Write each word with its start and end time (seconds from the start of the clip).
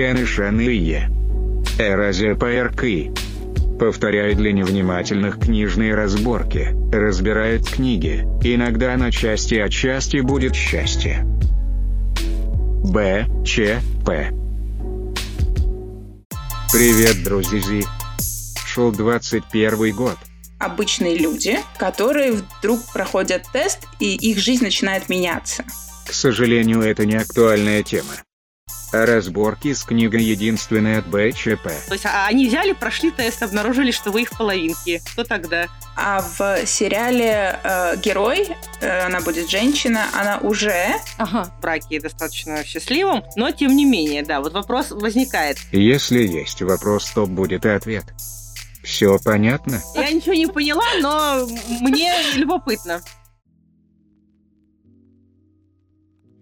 Татьяны 0.00 0.24
Шаные. 0.24 1.10
Эразия 1.78 2.34
ПРК. 2.34 2.84
Повторяет 3.78 4.38
для 4.38 4.50
невнимательных 4.50 5.38
книжные 5.38 5.94
разборки, 5.94 6.70
разбирает 6.90 7.68
книги, 7.68 8.26
иногда 8.42 8.96
на 8.96 9.12
части, 9.12 9.56
а 9.56 9.68
части 9.68 10.20
будет 10.20 10.54
счастье. 10.54 11.26
Б. 12.82 13.26
Ч. 13.44 13.82
П. 14.06 14.30
Привет, 16.72 17.22
друзья! 17.22 17.82
Шел 18.66 18.92
21 18.92 19.94
год. 19.94 20.16
Обычные 20.58 21.18
люди, 21.18 21.58
которые 21.76 22.32
вдруг 22.32 22.80
проходят 22.94 23.42
тест, 23.52 23.80
и 23.98 24.14
их 24.16 24.38
жизнь 24.38 24.64
начинает 24.64 25.10
меняться. 25.10 25.62
К 26.08 26.14
сожалению, 26.14 26.80
это 26.80 27.04
не 27.04 27.16
актуальная 27.16 27.82
тема. 27.82 28.14
Разборки 28.92 29.72
с 29.72 29.84
книгой 29.84 30.22
единственной 30.22 30.98
от 30.98 31.06
БЧП. 31.06 31.70
То 31.86 31.94
есть 31.94 32.06
а 32.06 32.26
они 32.26 32.48
взяли, 32.48 32.72
прошли 32.72 33.10
тест, 33.10 33.42
обнаружили, 33.42 33.90
что 33.90 34.10
вы 34.10 34.22
их 34.22 34.30
в 34.30 34.38
половинке. 34.38 35.00
Что 35.06 35.24
тогда? 35.24 35.68
А 35.96 36.22
в 36.22 36.66
сериале 36.66 37.58
э, 37.62 37.96
герой, 37.96 38.48
э, 38.80 39.00
она 39.00 39.20
будет 39.20 39.50
женщина, 39.50 40.06
она 40.14 40.38
уже 40.38 40.94
ага. 41.18 41.44
в 41.44 41.60
браке 41.60 42.00
достаточно 42.00 42.64
счастливым, 42.64 43.22
но 43.36 43.50
тем 43.50 43.76
не 43.76 43.84
менее, 43.84 44.22
да, 44.22 44.40
вот 44.40 44.52
вопрос 44.52 44.90
возникает. 44.90 45.58
Если 45.72 46.26
есть 46.26 46.62
вопрос, 46.62 47.10
то 47.10 47.26
будет 47.26 47.66
и 47.66 47.68
ответ. 47.68 48.04
Все 48.82 49.18
понятно? 49.22 49.82
Я 49.94 50.10
ничего 50.10 50.34
не 50.34 50.46
поняла, 50.46 50.84
но 51.00 51.46
мне 51.80 52.12
любопытно. 52.34 53.02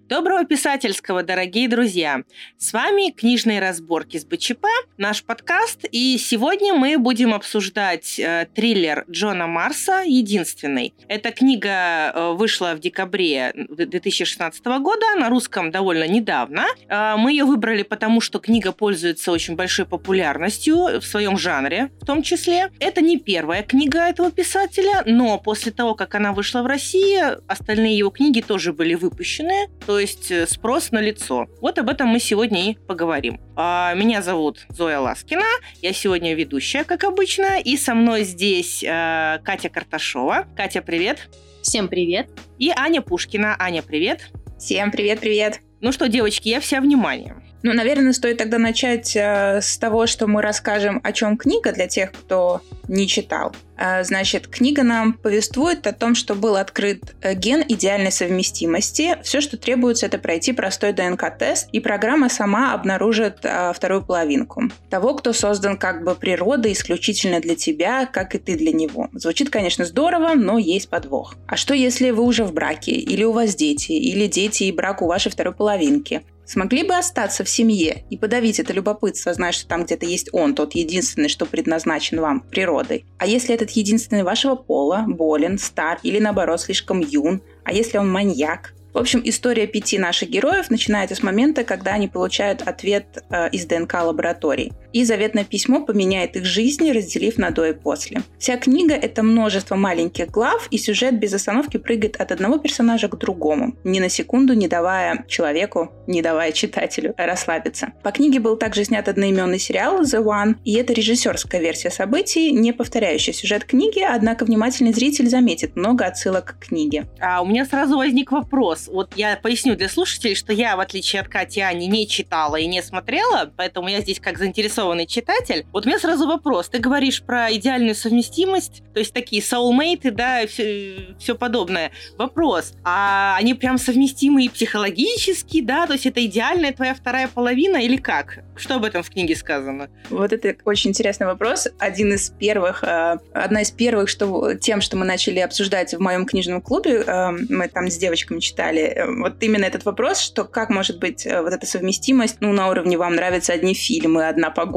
Доброго 0.09 0.47
писательского, 0.47 1.23
дорогие 1.23 1.69
друзья! 1.69 2.23
С 2.57 2.73
вами 2.73 3.11
«Книжные 3.11 3.61
разборки 3.61 4.17
с 4.17 4.25
БЧП», 4.25 4.65
наш 4.97 5.23
подкаст, 5.23 5.85
и 5.93 6.17
сегодня 6.17 6.73
мы 6.73 6.97
будем 6.97 7.35
обсуждать 7.35 8.19
э, 8.19 8.49
триллер 8.55 9.05
Джона 9.11 9.47
Марса 9.47 10.05
«Единственный». 10.07 10.95
Эта 11.09 11.31
книга 11.31 12.11
э, 12.15 12.33
вышла 12.33 12.73
в 12.75 12.81
декабре 12.81 13.53
2016 13.55 14.65
года, 14.65 15.05
на 15.19 15.29
русском 15.29 15.71
довольно 15.71 16.09
недавно. 16.09 16.65
Э, 16.89 17.17
мы 17.19 17.33
ее 17.33 17.45
выбрали 17.45 17.83
потому, 17.83 18.23
что 18.23 18.39
книга 18.39 18.73
пользуется 18.73 19.31
очень 19.31 19.57
большой 19.57 19.85
популярностью 19.85 21.01
в 21.01 21.03
своем 21.03 21.37
жанре 21.37 21.91
в 22.01 22.07
том 22.07 22.23
числе. 22.23 22.71
Это 22.81 23.03
не 23.03 23.19
первая 23.19 23.63
книга 23.63 24.09
этого 24.09 24.31
писателя, 24.31 25.03
но 25.05 25.37
после 25.37 25.71
того, 25.71 25.95
как 25.95 26.15
она 26.15 26.33
вышла 26.33 26.63
в 26.63 26.67
России, 26.67 27.21
остальные 27.47 27.99
его 27.99 28.09
книги 28.09 28.41
тоже 28.41 28.73
были 28.73 28.95
выпущены, 28.95 29.69
то 29.87 29.98
то 29.99 30.03
есть 30.03 30.31
э, 30.31 30.47
спрос 30.47 30.93
на 30.93 31.01
лицо. 31.01 31.49
Вот 31.61 31.77
об 31.77 31.89
этом 31.89 32.07
мы 32.07 32.21
сегодня 32.21 32.71
и 32.71 32.75
поговорим. 32.77 33.41
А, 33.57 33.95
меня 33.95 34.23
зовут 34.23 34.65
Зоя 34.69 35.01
Ласкина, 35.01 35.43
я 35.83 35.93
сегодня 35.93 36.37
ведущая, 36.37 36.85
как 36.85 37.03
обычно, 37.03 37.59
и 37.61 37.77
со 37.77 37.95
мной 37.95 38.23
здесь 38.23 38.85
э, 38.85 39.41
Катя 39.43 39.69
Карташова. 39.69 40.47
Катя, 40.57 40.83
привет! 40.83 41.29
Всем 41.63 41.89
привет! 41.89 42.31
И 42.59 42.71
Аня 42.77 43.03
Пушкина. 43.03 43.57
Аня, 43.59 43.83
привет! 43.83 44.31
Всем 44.57 44.93
привет-привет! 44.93 45.63
Ну 45.81 45.91
что, 45.91 46.07
девочки, 46.07 46.49
я 46.49 46.61
вся 46.61 46.81
внимание. 46.81 47.35
Ну, 47.63 47.73
наверное, 47.73 48.13
стоит 48.13 48.39
тогда 48.39 48.59
начать 48.59 49.17
э, 49.17 49.61
с 49.61 49.79
того, 49.79 50.07
что 50.07 50.27
мы 50.29 50.43
расскажем, 50.43 51.01
о 51.03 51.13
чем 51.13 51.37
книга 51.37 51.73
для 51.73 51.89
тех, 51.89 52.13
кто 52.13 52.61
не 52.87 53.09
читал. 53.09 53.53
Э, 53.77 54.05
значит, 54.05 54.47
книга 54.47 54.85
нам 54.85 55.13
повествует 55.13 55.87
о 55.89 55.93
том, 55.93 56.15
что 56.15 56.37
был 56.37 56.55
открыт 56.55 57.17
э, 57.21 57.35
ген 57.35 57.65
идеальной 57.67 58.13
совместимости. 58.13 59.17
Все, 59.25 59.41
что 59.41 59.57
требуется, 59.57 60.07
это 60.07 60.19
пройти 60.19 60.53
простой 60.53 60.93
ДНК-тест, 60.93 61.69
и 61.73 61.81
программа 61.81 62.29
сама 62.29 62.75
обнаружит 62.75 63.39
э, 63.43 63.73
вторую 63.75 64.03
половинку. 64.03 64.71
Того, 64.89 65.15
кто 65.15 65.33
создан 65.33 65.77
как 65.77 66.05
бы 66.05 66.15
природой 66.15 66.73
исключительно 66.73 67.41
для 67.41 67.57
тебя, 67.57 68.07
как 68.07 68.37
и 68.37 68.39
ты 68.39 68.57
для 68.57 68.73
него. 68.73 69.09
Звучит, 69.13 69.51
конечно, 69.51 69.85
здорово, 69.85 70.35
но 70.35 70.59
есть 70.59 70.89
подвох. 70.89 71.35
А 71.49 71.57
что, 71.57 71.75
если 71.75 72.11
вы 72.11 72.23
уже 72.23 72.45
в 72.45 72.53
браке, 72.53 72.93
или 72.93 73.25
у 73.25 73.33
вас 73.33 73.57
дети, 73.57 73.93
или 73.93 74.29
дети 74.29 74.65
и 74.65 74.73
брак 74.73 75.03
у 75.03 75.07
вашей 75.07 75.33
второй 75.33 75.55
половинки? 75.55 76.23
Смогли 76.49 76.83
бы 76.83 76.97
остаться 76.97 77.45
в 77.45 77.49
семье 77.49 78.05
и 78.11 78.17
подавить 78.17 78.59
это 78.59 78.73
любопытство, 78.73 79.33
зная, 79.35 79.53
что 79.53 79.69
там 79.69 79.85
где-то 79.85 80.07
есть 80.07 80.31
он, 80.33 80.55
тот 80.55 80.75
единственный, 80.75 81.29
что 81.29 81.47
предназначен 81.47 82.21
вам 82.21 82.41
природой. 82.41 83.05
А 83.19 83.27
если 83.27 83.55
этот 83.55 83.71
единственный 83.71 84.23
вашего 84.23 84.57
пола 84.57 85.05
болен, 85.07 85.59
стар 85.59 86.01
или 86.03 86.19
наоборот 86.19 86.61
слишком 86.61 87.01
юн, 87.01 87.43
а 87.65 87.73
если 87.73 87.99
он 87.99 88.11
маньяк, 88.11 88.75
в 88.95 88.99
общем, 88.99 89.21
история 89.25 89.67
пяти 89.67 89.99
наших 89.99 90.31
героев 90.31 90.71
начинается 90.71 91.15
с 91.15 91.23
момента, 91.23 91.63
когда 91.63 91.93
они 91.93 92.09
получают 92.09 92.63
ответ 92.63 93.23
э, 93.31 93.51
из 93.51 93.67
ДНК 93.67 93.95
лабораторий. 94.03 94.73
И 94.93 95.05
заветное 95.05 95.45
письмо 95.45 95.85
поменяет 95.85 96.37
их 96.37 96.45
жизни, 96.45 96.91
разделив 96.91 97.39
на 97.39 97.51
до 97.51 97.67
и 97.67 97.73
после. 97.73 98.23
Вся 98.39 98.57
книга— 98.57 98.95
это 98.95 99.23
множество 99.23 99.77
маленьких 99.77 100.31
глав, 100.31 100.69
и 100.71 100.79
сюжет 100.79 101.19
без 101.19 101.35
остановки 101.35 101.77
прыгает 101.77 102.17
от 102.17 102.33
одного 102.33 102.59
персонажа 102.59 103.09
к 103.09 103.19
другому, 103.19 103.75
ни 103.85 104.01
на 104.01 104.09
секунду 104.09 104.55
не 104.55 104.69
давая 104.69 105.25
человеку, 105.29 105.91
не 106.07 106.23
давая 106.23 106.53
читателю 106.53 107.15
расслабиться. 107.17 107.93
По 108.03 108.11
книге 108.13 108.41
был 108.41 108.57
также 108.57 108.85
снят 108.85 109.07
одноименный 109.09 109.59
сериал 109.59 110.03
«The 110.03 110.23
One», 110.23 110.57
и 110.65 110.75
это 110.75 110.93
режиссерская 110.93 111.61
версия 111.61 111.91
событий, 111.91 112.51
не 112.53 112.73
повторяющая 112.73 113.35
сюжет 113.35 113.65
книги, 113.65 114.01
однако 114.01 114.45
внимательный 114.45 114.93
зритель 114.93 115.29
заметит 115.29 115.77
много 115.77 116.07
отсылок 116.07 116.57
к 116.59 116.69
книге. 116.69 117.07
А 117.21 117.43
у 117.43 117.47
меня 117.47 117.67
сразу 117.67 117.97
возник 117.97 118.33
вопрос. 118.33 118.89
Вот 118.89 119.13
я 119.17 119.37
поясню 119.37 119.77
для 119.77 119.89
слушателей, 119.89 120.35
что 120.35 120.53
я, 120.53 120.77
в 120.77 120.81
отличие 120.81 121.21
от 121.21 121.29
Кати 121.29 121.61
Ани, 121.61 121.87
не 121.87 122.07
читала 122.09 122.57
и 122.57 122.67
не 122.67 122.83
смотрела, 122.83 123.53
поэтому 123.57 123.89
я 123.89 124.01
здесь 124.01 124.21
как 124.21 124.39
заинтересованный 124.79 125.07
читатель. 125.07 125.67
Вот 125.73 125.85
у 125.85 125.89
меня 125.89 125.99
сразу 125.99 126.27
вопрос. 126.27 126.69
Ты 126.69 126.79
говоришь 126.79 127.23
про 127.23 127.53
идеальную 127.53 127.95
совместимость, 127.95 128.83
то 128.95 129.01
есть 129.01 129.13
такие 129.13 129.43
soulmate, 129.43 130.11
да, 130.11 130.47
все, 130.47 131.15
все 131.19 131.35
подобное. 131.35 131.91
Вопрос. 132.17 132.75
А 132.85 133.37
они 133.39 133.55
прям 133.55 133.79
совместимы 133.79 134.45
и 134.45 134.49
психологически, 134.49 135.61
да? 135.61 135.87
То 135.87 135.95
есть 135.95 136.07
это 136.07 136.25
идеальная 136.25 136.73
твоя 136.73 136.95
вторая 136.95 137.29
половина 137.29 137.77
или 137.79 137.97
как? 137.97 138.41
Что 138.57 138.77
об 138.77 138.85
этом 138.85 139.03
в 139.03 139.11
книге 139.11 139.37
сказано? 139.37 139.89
Вот 140.11 140.33
это 140.33 140.57
очень 140.65 140.91
интересный 140.91 141.27
вопрос. 141.27 141.69
Один 141.79 142.13
из 142.13 142.31
первых, 142.31 142.83
э, 142.83 143.19
одна 143.33 143.63
из 143.63 143.71
первых, 143.71 144.09
что 144.09 144.55
тем, 144.55 144.81
что 144.81 144.97
мы 144.97 145.05
начали 145.05 145.39
обсуждать 145.41 145.95
в 145.95 146.01
моем 146.01 146.27
книжном 146.27 146.61
клубе, 146.61 147.05
э, 147.07 147.31
мы 147.49 147.69
там 147.69 147.89
с 147.91 147.97
девочками 147.97 148.41
читали. 148.41 148.81
Э, 148.81 149.07
вот 149.11 149.43
именно 149.43 149.65
этот 149.65 149.85
вопрос, 149.85 150.21
что 150.21 150.45
как 150.45 150.71
может 150.71 150.99
быть 150.99 151.25
вот 151.25 151.53
эта 151.53 151.67
совместимость, 151.67 152.39
ну, 152.41 152.53
на 152.53 152.69
уровне 152.69 152.99
вам 152.99 153.15
нравятся 153.15 153.53
одни 153.53 153.75
фильмы, 153.75 154.27
одна 154.27 154.51
погода, 154.51 154.68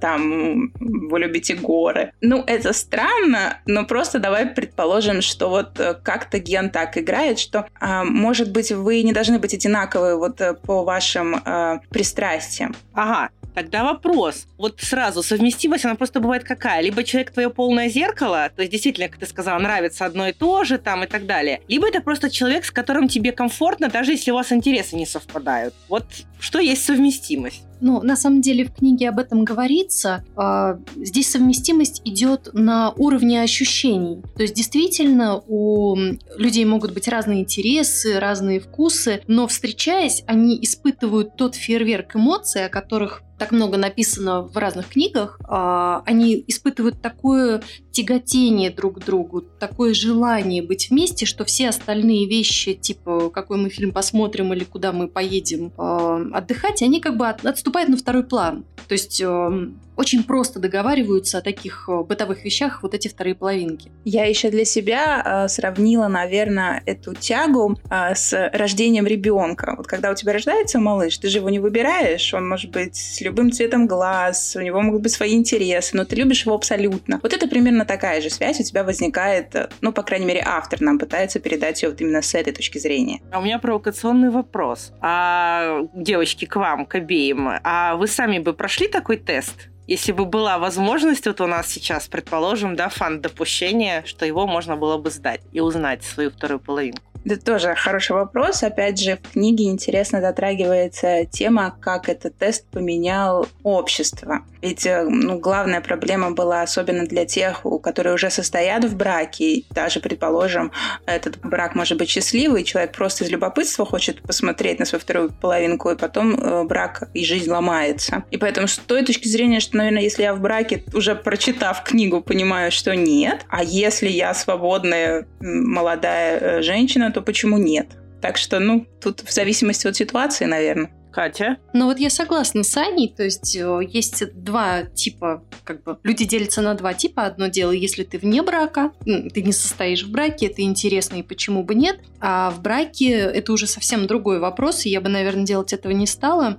там 0.00 0.72
вы 0.78 1.20
любите 1.20 1.54
горы. 1.54 2.12
Ну, 2.20 2.42
это 2.46 2.72
странно, 2.72 3.58
но 3.66 3.84
просто 3.84 4.18
давай 4.18 4.46
предположим, 4.46 5.22
что 5.22 5.48
вот 5.48 5.78
э, 5.80 5.94
как-то 5.94 6.38
ген 6.38 6.70
так 6.70 6.98
играет, 6.98 7.38
что, 7.38 7.66
а, 7.80 8.04
может 8.04 8.52
быть, 8.52 8.72
вы 8.72 9.02
не 9.02 9.12
должны 9.12 9.38
быть 9.38 9.54
одинаковы 9.54 10.16
вот 10.16 10.40
по 10.62 10.84
вашим 10.84 11.40
а, 11.44 11.80
пристрастиям. 11.90 12.74
Ага, 12.92 13.30
Тогда 13.56 13.84
вопрос. 13.84 14.46
Вот 14.58 14.82
сразу, 14.82 15.22
совместимость, 15.22 15.86
она 15.86 15.94
просто 15.94 16.20
бывает 16.20 16.44
какая? 16.44 16.82
Либо 16.82 17.02
человек 17.02 17.30
твое 17.30 17.48
полное 17.48 17.88
зеркало, 17.88 18.50
то 18.54 18.60
есть 18.60 18.70
действительно, 18.70 19.08
как 19.08 19.18
ты 19.18 19.24
сказала, 19.24 19.58
нравится 19.58 20.04
одно 20.04 20.28
и 20.28 20.34
то 20.34 20.64
же 20.64 20.76
там 20.76 21.04
и 21.04 21.06
так 21.06 21.24
далее. 21.24 21.62
Либо 21.66 21.88
это 21.88 22.02
просто 22.02 22.28
человек, 22.28 22.66
с 22.66 22.70
которым 22.70 23.08
тебе 23.08 23.32
комфортно, 23.32 23.88
даже 23.88 24.12
если 24.12 24.30
у 24.30 24.34
вас 24.34 24.52
интересы 24.52 24.96
не 24.96 25.06
совпадают. 25.06 25.72
Вот 25.88 26.04
что 26.38 26.58
есть 26.58 26.84
совместимость? 26.84 27.62
Ну, 27.80 28.02
на 28.02 28.16
самом 28.16 28.40
деле 28.40 28.64
в 28.64 28.72
книге 28.72 29.08
об 29.08 29.18
этом 29.18 29.44
говорится. 29.44 30.24
А, 30.36 30.78
здесь 30.96 31.30
совместимость 31.30 32.02
идет 32.04 32.50
на 32.52 32.92
уровне 32.92 33.42
ощущений. 33.42 34.22
То 34.36 34.42
есть 34.42 34.54
действительно 34.54 35.42
у 35.46 35.96
людей 36.36 36.64
могут 36.64 36.92
быть 36.92 37.08
разные 37.08 37.40
интересы, 37.40 38.18
разные 38.18 38.60
вкусы, 38.60 39.22
но 39.26 39.46
встречаясь, 39.46 40.22
они 40.26 40.58
испытывают 40.62 41.36
тот 41.36 41.54
фейерверк 41.54 42.16
эмоций, 42.16 42.66
о 42.66 42.68
которых 42.68 43.22
так 43.38 43.52
много 43.52 43.76
написано 43.76 44.42
в 44.42 44.56
разных 44.56 44.88
книгах, 44.88 45.38
а, 45.44 46.02
они 46.06 46.42
испытывают 46.46 47.02
такое 47.02 47.62
тяготение 47.96 48.70
друг 48.70 49.00
к 49.00 49.04
другу, 49.04 49.40
такое 49.40 49.94
желание 49.94 50.62
быть 50.62 50.90
вместе, 50.90 51.24
что 51.24 51.46
все 51.46 51.70
остальные 51.70 52.26
вещи, 52.26 52.74
типа 52.74 53.30
какой 53.30 53.56
мы 53.56 53.70
фильм 53.70 53.90
посмотрим 53.90 54.52
или 54.52 54.64
куда 54.64 54.92
мы 54.92 55.08
поедем 55.08 55.72
а, 55.78 56.20
отдыхать, 56.34 56.82
они 56.82 57.00
как 57.00 57.16
бы 57.16 57.26
отступают 57.26 57.88
на 57.88 57.96
второй 57.96 58.24
план. 58.24 58.66
То 58.86 58.92
есть 58.92 59.18
эм, 59.22 59.80
очень 59.96 60.24
просто 60.24 60.58
договариваются 60.58 61.38
о 61.38 61.40
таких 61.40 61.88
э, 61.88 62.02
бытовых 62.02 62.44
вещах 62.44 62.82
вот 62.82 62.94
эти 62.94 63.08
вторые 63.08 63.34
половинки. 63.34 63.90
Я 64.04 64.26
еще 64.26 64.50
для 64.50 64.64
себя 64.64 65.22
э, 65.24 65.48
сравнила, 65.48 66.08
наверное, 66.08 66.82
эту 66.86 67.14
тягу 67.14 67.78
э, 67.90 68.14
с 68.14 68.50
рождением 68.52 69.06
ребенка. 69.06 69.74
Вот 69.76 69.86
когда 69.86 70.10
у 70.10 70.14
тебя 70.14 70.32
рождается 70.32 70.78
малыш, 70.78 71.18
ты 71.18 71.28
же 71.28 71.38
его 71.38 71.50
не 71.50 71.58
выбираешь, 71.58 72.32
он 72.34 72.48
может 72.48 72.70
быть 72.70 72.96
с 72.96 73.20
любым 73.20 73.50
цветом 73.50 73.86
глаз, 73.86 74.54
у 74.56 74.60
него 74.60 74.80
могут 74.80 75.02
быть 75.02 75.12
свои 75.12 75.34
интересы, 75.34 75.96
но 75.96 76.04
ты 76.04 76.16
любишь 76.16 76.44
его 76.44 76.54
абсолютно. 76.54 77.18
Вот 77.22 77.32
это 77.32 77.48
примерно 77.48 77.84
такая 77.84 78.20
же 78.20 78.30
связь 78.30 78.60
у 78.60 78.62
тебя 78.62 78.84
возникает, 78.84 79.54
э, 79.54 79.68
ну, 79.80 79.92
по 79.92 80.02
крайней 80.02 80.26
мере, 80.26 80.42
автор 80.44 80.80
нам 80.80 80.98
пытается 80.98 81.40
передать 81.40 81.82
ее 81.82 81.90
вот 81.90 82.00
именно 82.00 82.22
с 82.22 82.34
этой 82.34 82.52
точки 82.52 82.78
зрения. 82.78 83.20
А 83.32 83.38
у 83.38 83.42
меня 83.42 83.58
провокационный 83.58 84.30
вопрос. 84.30 84.92
А, 85.00 85.86
девочки, 85.94 86.44
к 86.44 86.56
вам, 86.56 86.86
к 86.86 86.94
обеим. 86.96 87.48
А 87.62 87.96
вы 87.96 88.06
сами 88.06 88.38
бы 88.38 88.52
прошли 88.52 88.88
такой 88.88 89.16
тест? 89.16 89.68
Если 89.86 90.12
бы 90.12 90.24
была 90.24 90.58
возможность, 90.58 91.26
вот 91.26 91.40
у 91.40 91.46
нас 91.46 91.68
сейчас, 91.68 92.08
предположим, 92.08 92.74
да, 92.74 92.88
фан 92.88 93.20
допущения, 93.20 94.02
что 94.04 94.26
его 94.26 94.46
можно 94.46 94.76
было 94.76 94.98
бы 94.98 95.10
сдать 95.10 95.40
и 95.52 95.60
узнать 95.60 96.02
свою 96.02 96.30
вторую 96.30 96.60
половинку. 96.60 97.02
Это 97.26 97.44
тоже 97.44 97.74
хороший 97.74 98.12
вопрос. 98.12 98.62
Опять 98.62 99.00
же, 99.00 99.18
в 99.20 99.32
книге 99.32 99.64
интересно 99.64 100.20
затрагивается 100.20 101.24
тема, 101.24 101.76
как 101.80 102.08
этот 102.08 102.38
тест 102.38 102.66
поменял 102.70 103.48
общество. 103.64 104.42
Ведь 104.62 104.86
э, 104.86 105.02
ну, 105.08 105.38
главная 105.38 105.80
проблема 105.80 106.30
была 106.30 106.62
особенно 106.62 107.04
для 107.04 107.24
тех, 107.24 107.66
у 107.66 107.80
которые 107.80 108.14
уже 108.14 108.30
состоят 108.30 108.84
в 108.84 108.96
браке. 108.96 109.64
даже, 109.70 109.98
предположим, 109.98 110.70
этот 111.04 111.38
брак 111.40 111.74
может 111.74 111.98
быть 111.98 112.08
счастливый, 112.08 112.62
человек 112.62 112.92
просто 112.92 113.24
из 113.24 113.30
любопытства 113.30 113.84
хочет 113.84 114.22
посмотреть 114.22 114.78
на 114.78 114.84
свою 114.84 115.00
вторую 115.00 115.30
половинку, 115.30 115.90
и 115.90 115.96
потом 115.96 116.34
э, 116.34 116.64
брак 116.64 117.08
и 117.12 117.24
жизнь 117.24 117.50
ломается. 117.50 118.22
И 118.30 118.36
поэтому 118.36 118.68
с 118.68 118.78
той 118.78 119.04
точки 119.04 119.26
зрения, 119.26 119.58
что, 119.58 119.75
наверное, 119.76 120.02
если 120.02 120.22
я 120.22 120.34
в 120.34 120.40
браке, 120.40 120.82
уже 120.92 121.14
прочитав 121.14 121.84
книгу, 121.84 122.20
понимаю, 122.20 122.72
что 122.72 122.94
нет, 122.96 123.44
а 123.48 123.62
если 123.62 124.08
я 124.08 124.34
свободная 124.34 125.26
молодая 125.40 126.38
э, 126.38 126.62
женщина, 126.62 127.12
то 127.12 127.22
почему 127.22 127.58
нет? 127.58 127.88
Так 128.20 128.36
что, 128.36 128.58
ну, 128.58 128.86
тут 129.00 129.20
в 129.20 129.32
зависимости 129.32 129.86
от 129.86 129.96
ситуации, 129.96 130.46
наверное. 130.46 130.90
Катя? 131.16 131.56
Ну 131.72 131.86
вот 131.86 131.98
я 131.98 132.10
согласна 132.10 132.62
с 132.62 132.76
Аней, 132.76 133.08
то 133.08 133.22
есть 133.22 133.56
э, 133.56 133.80
есть 133.88 134.34
два 134.34 134.82
типа, 134.82 135.42
как 135.64 135.82
бы, 135.82 135.98
люди 136.02 136.26
делятся 136.26 136.60
на 136.60 136.74
два 136.74 136.92
типа. 136.92 137.24
Одно 137.24 137.46
дело, 137.46 137.70
если 137.70 138.04
ты 138.04 138.18
вне 138.18 138.42
брака, 138.42 138.92
ты 139.06 139.40
не 139.40 139.52
состоишь 139.52 140.04
в 140.04 140.10
браке, 140.10 140.48
это 140.48 140.60
интересно 140.60 141.16
и 141.16 141.22
почему 141.22 141.62
бы 141.62 141.74
нет. 141.74 142.00
А 142.20 142.50
в 142.50 142.60
браке 142.60 143.12
это 143.12 143.50
уже 143.54 143.66
совсем 143.66 144.06
другой 144.06 144.40
вопрос, 144.40 144.84
и 144.84 144.90
я 144.90 145.00
бы, 145.00 145.08
наверное, 145.08 145.46
делать 145.46 145.72
этого 145.72 145.92
не 145.92 146.06
стала. 146.06 146.58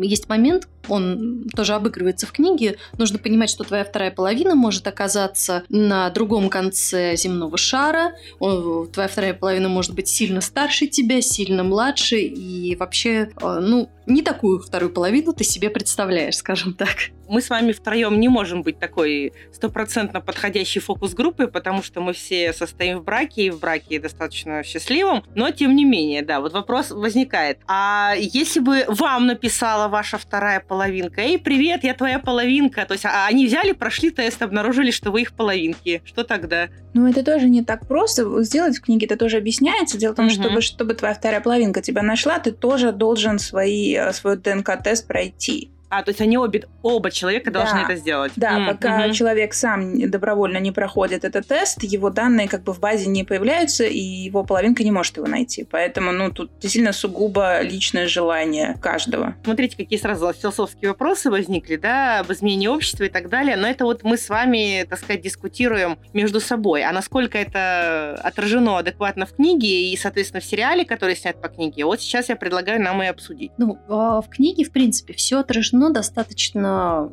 Есть 0.00 0.26
момент, 0.26 0.68
он 0.88 1.46
тоже 1.54 1.74
обыгрывается 1.74 2.26
в 2.26 2.32
книге. 2.32 2.76
Нужно 2.98 3.18
понимать, 3.18 3.50
что 3.50 3.64
твоя 3.64 3.84
вторая 3.84 4.10
половина 4.10 4.54
может 4.54 4.86
оказаться 4.86 5.64
на 5.68 6.08
другом 6.10 6.48
конце 6.48 7.16
земного 7.16 7.56
шара. 7.56 8.12
Твоя 8.38 9.08
вторая 9.08 9.34
половина 9.34 9.68
может 9.68 9.94
быть 9.94 10.08
сильно 10.08 10.40
старше 10.40 10.86
тебя, 10.86 11.20
сильно 11.20 11.64
младше, 11.64 12.20
и 12.20 12.76
вообще, 12.76 13.30
э, 13.40 13.58
ну, 13.60 13.90
не 14.06 14.22
такую 14.22 14.60
вторую 14.60 14.92
половину 14.92 15.32
ты 15.32 15.44
себе 15.44 15.70
представляешь, 15.70 16.36
скажем 16.36 16.74
так. 16.74 16.96
Мы 17.28 17.40
с 17.40 17.48
вами 17.48 17.72
втроем 17.72 18.20
не 18.20 18.28
можем 18.28 18.62
быть 18.62 18.78
такой 18.78 19.32
стопроцентно 19.52 20.20
подходящей 20.20 20.80
фокус-группой, 20.80 21.48
потому 21.48 21.82
что 21.82 22.00
мы 22.00 22.12
все 22.12 22.52
состоим 22.52 22.98
в 22.98 23.04
браке, 23.04 23.46
и 23.46 23.50
в 23.50 23.60
браке 23.60 24.00
достаточно 24.00 24.62
счастливым, 24.64 25.24
но 25.34 25.50
тем 25.50 25.74
не 25.74 25.84
менее, 25.84 26.22
да, 26.22 26.40
вот 26.40 26.52
вопрос 26.52 26.90
возникает. 26.90 27.58
А 27.66 28.14
если 28.18 28.60
бы 28.60 28.84
вам 28.88 29.26
написала 29.26 29.88
ваша 29.88 30.18
вторая 30.18 30.60
половинка, 30.72 31.20
«Эй, 31.20 31.38
привет, 31.38 31.84
я 31.84 31.94
твоя 31.94 32.18
половинка», 32.18 32.84
то 32.86 32.94
есть 32.94 33.04
а 33.04 33.26
они 33.26 33.46
взяли, 33.46 33.72
прошли 33.72 34.10
тест, 34.10 34.40
обнаружили, 34.42 34.90
что 34.90 35.10
вы 35.10 35.22
их 35.22 35.32
половинки, 35.32 36.00
что 36.04 36.24
тогда? 36.24 36.68
Ну, 36.94 37.08
это 37.08 37.22
тоже 37.24 37.48
не 37.48 37.62
так 37.62 37.86
просто. 37.86 38.42
Сделать 38.42 38.78
в 38.78 38.82
книге 38.82 39.06
это 39.06 39.16
тоже 39.16 39.38
объясняется. 39.38 39.98
Дело 39.98 40.12
в 40.12 40.16
том, 40.16 40.26
угу. 40.26 40.34
чтобы, 40.34 40.60
чтобы 40.60 40.94
твоя 40.94 41.14
вторая 41.14 41.40
половинка 41.40 41.80
тебя 41.80 42.02
нашла, 42.02 42.38
ты 42.38 42.52
тоже 42.52 42.92
должен 42.92 43.38
свои 43.38 43.92
Э, 44.02 44.12
свой 44.12 44.36
ДНК-тест 44.36 45.06
пройти. 45.06 45.70
А, 45.92 46.02
то 46.02 46.08
есть 46.08 46.22
они 46.22 46.38
обе, 46.38 46.64
оба 46.80 47.10
человека 47.10 47.50
да. 47.50 47.60
должны 47.60 47.80
это 47.80 47.96
сделать. 47.96 48.32
Да, 48.34 48.58
mm, 48.58 48.66
пока 48.66 49.04
угу. 49.04 49.12
человек 49.12 49.52
сам 49.52 50.10
добровольно 50.10 50.56
не 50.56 50.72
проходит 50.72 51.22
этот 51.22 51.46
тест, 51.46 51.82
его 51.82 52.08
данные 52.08 52.48
как 52.48 52.62
бы 52.62 52.72
в 52.72 52.80
базе 52.80 53.10
не 53.10 53.24
появляются, 53.24 53.84
и 53.84 53.98
его 53.98 54.42
половинка 54.42 54.84
не 54.84 54.90
может 54.90 55.18
его 55.18 55.26
найти. 55.26 55.64
Поэтому, 55.70 56.12
ну, 56.12 56.30
тут 56.30 56.50
действительно 56.60 56.94
сугубо 56.94 57.60
личное 57.60 58.08
желание 58.08 58.78
каждого. 58.80 59.34
Смотрите, 59.44 59.76
какие 59.76 59.98
сразу 59.98 60.32
философские 60.32 60.92
вопросы 60.92 61.30
возникли, 61.30 61.76
да, 61.76 62.20
об 62.20 62.32
изменении 62.32 62.68
общества 62.68 63.04
и 63.04 63.10
так 63.10 63.28
далее. 63.28 63.56
Но 63.56 63.68
это 63.68 63.84
вот 63.84 64.02
мы 64.02 64.16
с 64.16 64.30
вами, 64.30 64.86
так 64.88 64.98
сказать, 64.98 65.20
дискутируем 65.20 65.98
между 66.14 66.40
собой. 66.40 66.84
А 66.84 66.92
насколько 66.92 67.36
это 67.36 68.18
отражено 68.24 68.78
адекватно 68.78 69.26
в 69.26 69.34
книге 69.34 69.92
и, 69.92 69.96
соответственно, 69.98 70.40
в 70.40 70.44
сериале, 70.46 70.86
который 70.86 71.16
снят 71.16 71.38
по 71.38 71.48
книге, 71.48 71.84
вот 71.84 72.00
сейчас 72.00 72.30
я 72.30 72.36
предлагаю 72.36 72.80
нам 72.80 73.02
и 73.02 73.06
обсудить. 73.06 73.52
Ну, 73.58 73.78
а 73.90 74.22
в 74.22 74.30
книге, 74.30 74.64
в 74.64 74.72
принципе, 74.72 75.12
все 75.12 75.40
отражено 75.40 75.81
равно 75.82 75.94
достаточно 75.94 77.10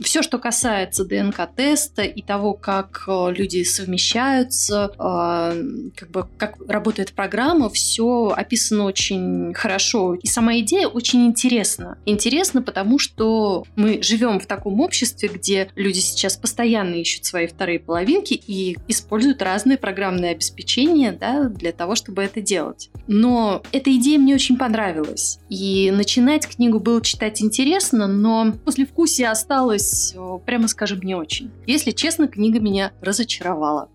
все, 0.00 0.22
что 0.22 0.38
касается 0.38 1.04
ДНК-теста 1.04 2.02
и 2.02 2.22
того, 2.22 2.54
как 2.54 3.04
э, 3.06 3.32
люди 3.32 3.62
совмещаются, 3.64 4.90
э, 4.94 5.90
как 5.96 6.10
бы 6.10 6.26
как 6.36 6.56
работает 6.68 7.12
программа, 7.12 7.68
все 7.68 8.32
описано 8.36 8.84
очень 8.84 9.52
хорошо. 9.54 10.14
И 10.14 10.26
сама 10.26 10.58
идея 10.58 10.88
очень 10.88 11.26
интересна. 11.26 11.98
Интересно, 12.06 12.62
потому 12.62 12.98
что 12.98 13.64
мы 13.76 14.02
живем 14.02 14.40
в 14.40 14.46
таком 14.46 14.80
обществе, 14.80 15.28
где 15.28 15.68
люди 15.76 15.98
сейчас 15.98 16.36
постоянно 16.36 16.94
ищут 16.94 17.24
свои 17.24 17.46
вторые 17.46 17.78
половинки 17.78 18.34
и 18.34 18.76
используют 18.88 19.42
разные 19.42 19.78
программные 19.78 20.32
обеспечения 20.32 21.12
да, 21.12 21.44
для 21.44 21.72
того, 21.72 21.94
чтобы 21.94 22.22
это 22.22 22.40
делать. 22.40 22.90
Но 23.06 23.62
эта 23.72 23.94
идея 23.96 24.18
мне 24.18 24.34
очень 24.34 24.56
понравилась. 24.56 25.38
И 25.48 25.90
начинать 25.90 26.46
книгу 26.46 26.80
было 26.80 27.00
читать 27.02 27.42
интересно, 27.42 28.05
но 28.06 28.52
после 28.64 28.86
вкуса 28.86 29.30
осталось, 29.30 30.14
прямо 30.44 30.68
скажем, 30.68 31.00
не 31.00 31.14
очень. 31.14 31.50
Если 31.66 31.90
честно, 31.90 32.28
книга 32.28 32.60
меня 32.60 32.92
разочаровала. 33.00 33.88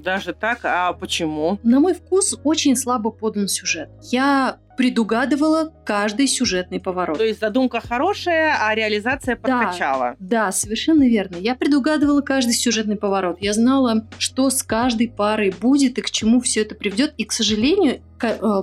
Даже 0.00 0.32
так? 0.32 0.60
А 0.64 0.92
почему? 0.92 1.58
На 1.62 1.80
мой 1.80 1.94
вкус 1.94 2.38
очень 2.44 2.76
слабо 2.76 3.10
подан 3.10 3.48
сюжет. 3.48 3.90
Я 4.10 4.58
предугадывала 4.76 5.72
каждый 5.84 6.26
сюжетный 6.26 6.80
поворот. 6.80 7.18
То 7.18 7.24
есть 7.24 7.40
задумка 7.40 7.80
хорошая, 7.80 8.56
а 8.58 8.74
реализация 8.74 9.36
подкачала. 9.36 10.16
Да, 10.18 10.46
да, 10.46 10.52
совершенно 10.52 11.06
верно. 11.06 11.36
Я 11.36 11.54
предугадывала 11.54 12.22
каждый 12.22 12.54
сюжетный 12.54 12.96
поворот. 12.96 13.36
Я 13.40 13.52
знала, 13.52 14.06
что 14.18 14.48
с 14.50 14.62
каждой 14.62 15.08
парой 15.08 15.54
будет 15.60 15.98
и 15.98 16.02
к 16.02 16.10
чему 16.10 16.40
все 16.40 16.62
это 16.62 16.74
приведет. 16.74 17.12
И, 17.18 17.24
к 17.24 17.32
сожалению, 17.32 17.96
э, 17.96 18.00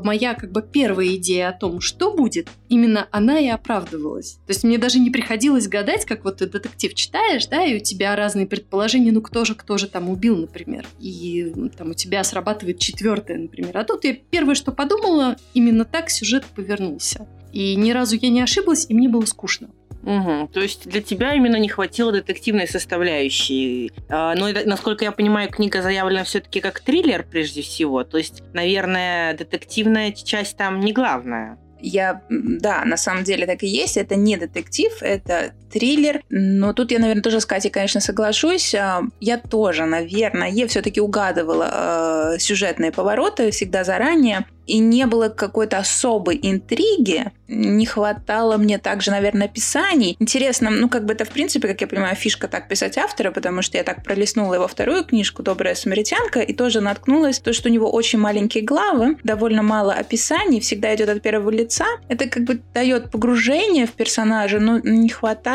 моя 0.04 0.34
как 0.34 0.52
бы 0.52 0.62
первая 0.62 1.16
идея 1.16 1.50
о 1.50 1.54
том, 1.54 1.82
что 1.82 2.14
будет, 2.14 2.50
именно 2.68 3.08
она 3.12 3.40
и 3.40 3.48
оправдывалась. 3.48 4.40
То 4.46 4.52
есть 4.52 4.64
мне 4.64 4.78
даже 4.78 5.00
не 5.00 5.10
приходилось 5.10 5.68
гадать, 5.68 6.06
как 6.06 6.24
вот 6.24 6.38
ты 6.38 6.48
детектив 6.48 6.94
читаешь, 6.94 7.48
да, 7.48 7.66
и 7.66 7.78
у 7.78 7.80
тебя 7.80 8.16
разные 8.16 8.48
предположения, 8.48 9.12
ну 9.12 9.22
кто 9.22 9.45
же, 9.45 9.56
кто 9.56 9.78
же 9.78 9.88
там 9.88 10.10
убил, 10.10 10.38
например. 10.38 10.88
И 11.00 11.54
там 11.78 11.92
у 11.92 11.94
тебя 11.94 12.24
срабатывает 12.24 12.80
четвертое, 12.80 13.38
например. 13.38 13.78
А 13.78 13.83
тут 13.83 14.04
я 14.06 14.14
первое, 14.14 14.56
что 14.56 14.72
подумала, 14.72 15.36
именно 15.54 15.86
так 15.86 16.10
сюжет 16.10 16.45
повернулся. 16.56 17.28
И 17.52 17.76
ни 17.76 17.92
разу 17.92 18.16
я 18.16 18.30
не 18.30 18.42
ошиблась, 18.42 18.86
и 18.90 18.94
мне 18.94 19.10
было 19.10 19.26
скучно. 19.26 19.69
Угу. 20.04 20.50
То 20.54 20.62
есть 20.62 20.88
для 20.88 21.02
тебя 21.02 21.34
именно 21.34 21.58
не 21.58 21.68
хватило 21.68 22.12
детективной 22.12 22.68
составляющей. 22.68 23.92
А, 24.10 24.34
но, 24.36 24.48
насколько 24.66 25.04
я 25.04 25.12
понимаю, 25.12 25.50
книга 25.50 25.82
заявлена 25.82 26.24
все-таки 26.24 26.62
как 26.62 26.80
триллер 26.80 27.24
прежде 27.24 27.62
всего. 27.62 28.04
То 28.04 28.18
есть, 28.18 28.44
наверное, 28.54 29.34
детективная 29.34 30.12
часть 30.12 30.58
там 30.58 30.80
не 30.80 30.94
главная. 30.94 31.58
Я, 31.82 32.22
да, 32.30 32.84
на 32.86 32.98
самом 32.98 33.24
деле 33.24 33.46
так 33.46 33.64
и 33.64 33.68
есть. 33.68 33.98
Это 33.98 34.16
не 34.16 34.38
детектив, 34.38 34.92
это 35.02 35.54
триллер. 35.71 36.21
Но 36.30 36.73
тут 36.73 36.92
я, 36.92 36.99
наверное, 36.99 37.23
тоже 37.23 37.40
с 37.40 37.45
Катей, 37.45 37.69
конечно, 37.69 38.02
соглашусь. 38.02 38.73
А, 38.76 39.02
я 39.19 39.38
тоже, 39.38 39.85
наверное, 39.85 40.68
все-таки 40.68 41.02
угадывала 41.02 42.33
э, 42.35 42.40
сюжетные 42.40 42.92
повороты 42.92 43.52
всегда 43.52 43.83
заранее 43.83 44.45
и 44.69 44.78
не 44.78 45.06
было 45.07 45.30
какой-то 45.30 45.80
особой 45.80 46.40
интриги, 46.42 47.31
не 47.47 47.85
хватало 47.88 48.57
мне 48.57 48.78
также, 48.78 49.09
наверное, 49.09 49.47
описаний. 49.47 50.16
Интересно, 50.19 50.69
ну, 50.69 50.88
как 50.88 51.06
бы 51.06 51.14
это, 51.14 51.26
в 51.26 51.30
принципе, 51.30 51.68
как 51.68 51.81
я 51.81 51.88
понимаю, 51.88 52.16
фишка 52.16 52.47
так 52.47 52.68
писать 52.68 52.97
автора, 52.97 53.31
потому 53.31 53.64
что 53.64 53.78
я 53.78 53.83
так 53.83 54.04
пролистнула 54.04 54.54
его 54.54 54.68
вторую 54.68 55.04
книжку 55.04 55.42
«Добрая 55.42 55.73
самаритянка» 55.73 56.42
и 56.42 56.54
тоже 56.54 56.81
наткнулась, 56.81 57.40
то, 57.40 57.52
что 57.52 57.69
у 57.69 57.71
него 57.71 57.90
очень 57.90 58.19
маленькие 58.19 58.64
главы, 58.64 59.18
довольно 59.23 59.64
мало 59.64 59.94
описаний, 59.94 60.59
всегда 60.59 60.94
идет 60.95 61.09
от 61.09 61.23
первого 61.23 61.49
лица. 61.49 61.85
Это 62.07 62.30
как 62.30 62.44
бы 62.44 62.61
дает 62.73 63.09
погружение 63.09 63.88
в 63.88 63.92
персонажа, 63.94 64.59
но 64.59 64.78
не 64.78 65.09
хватает, 65.09 65.49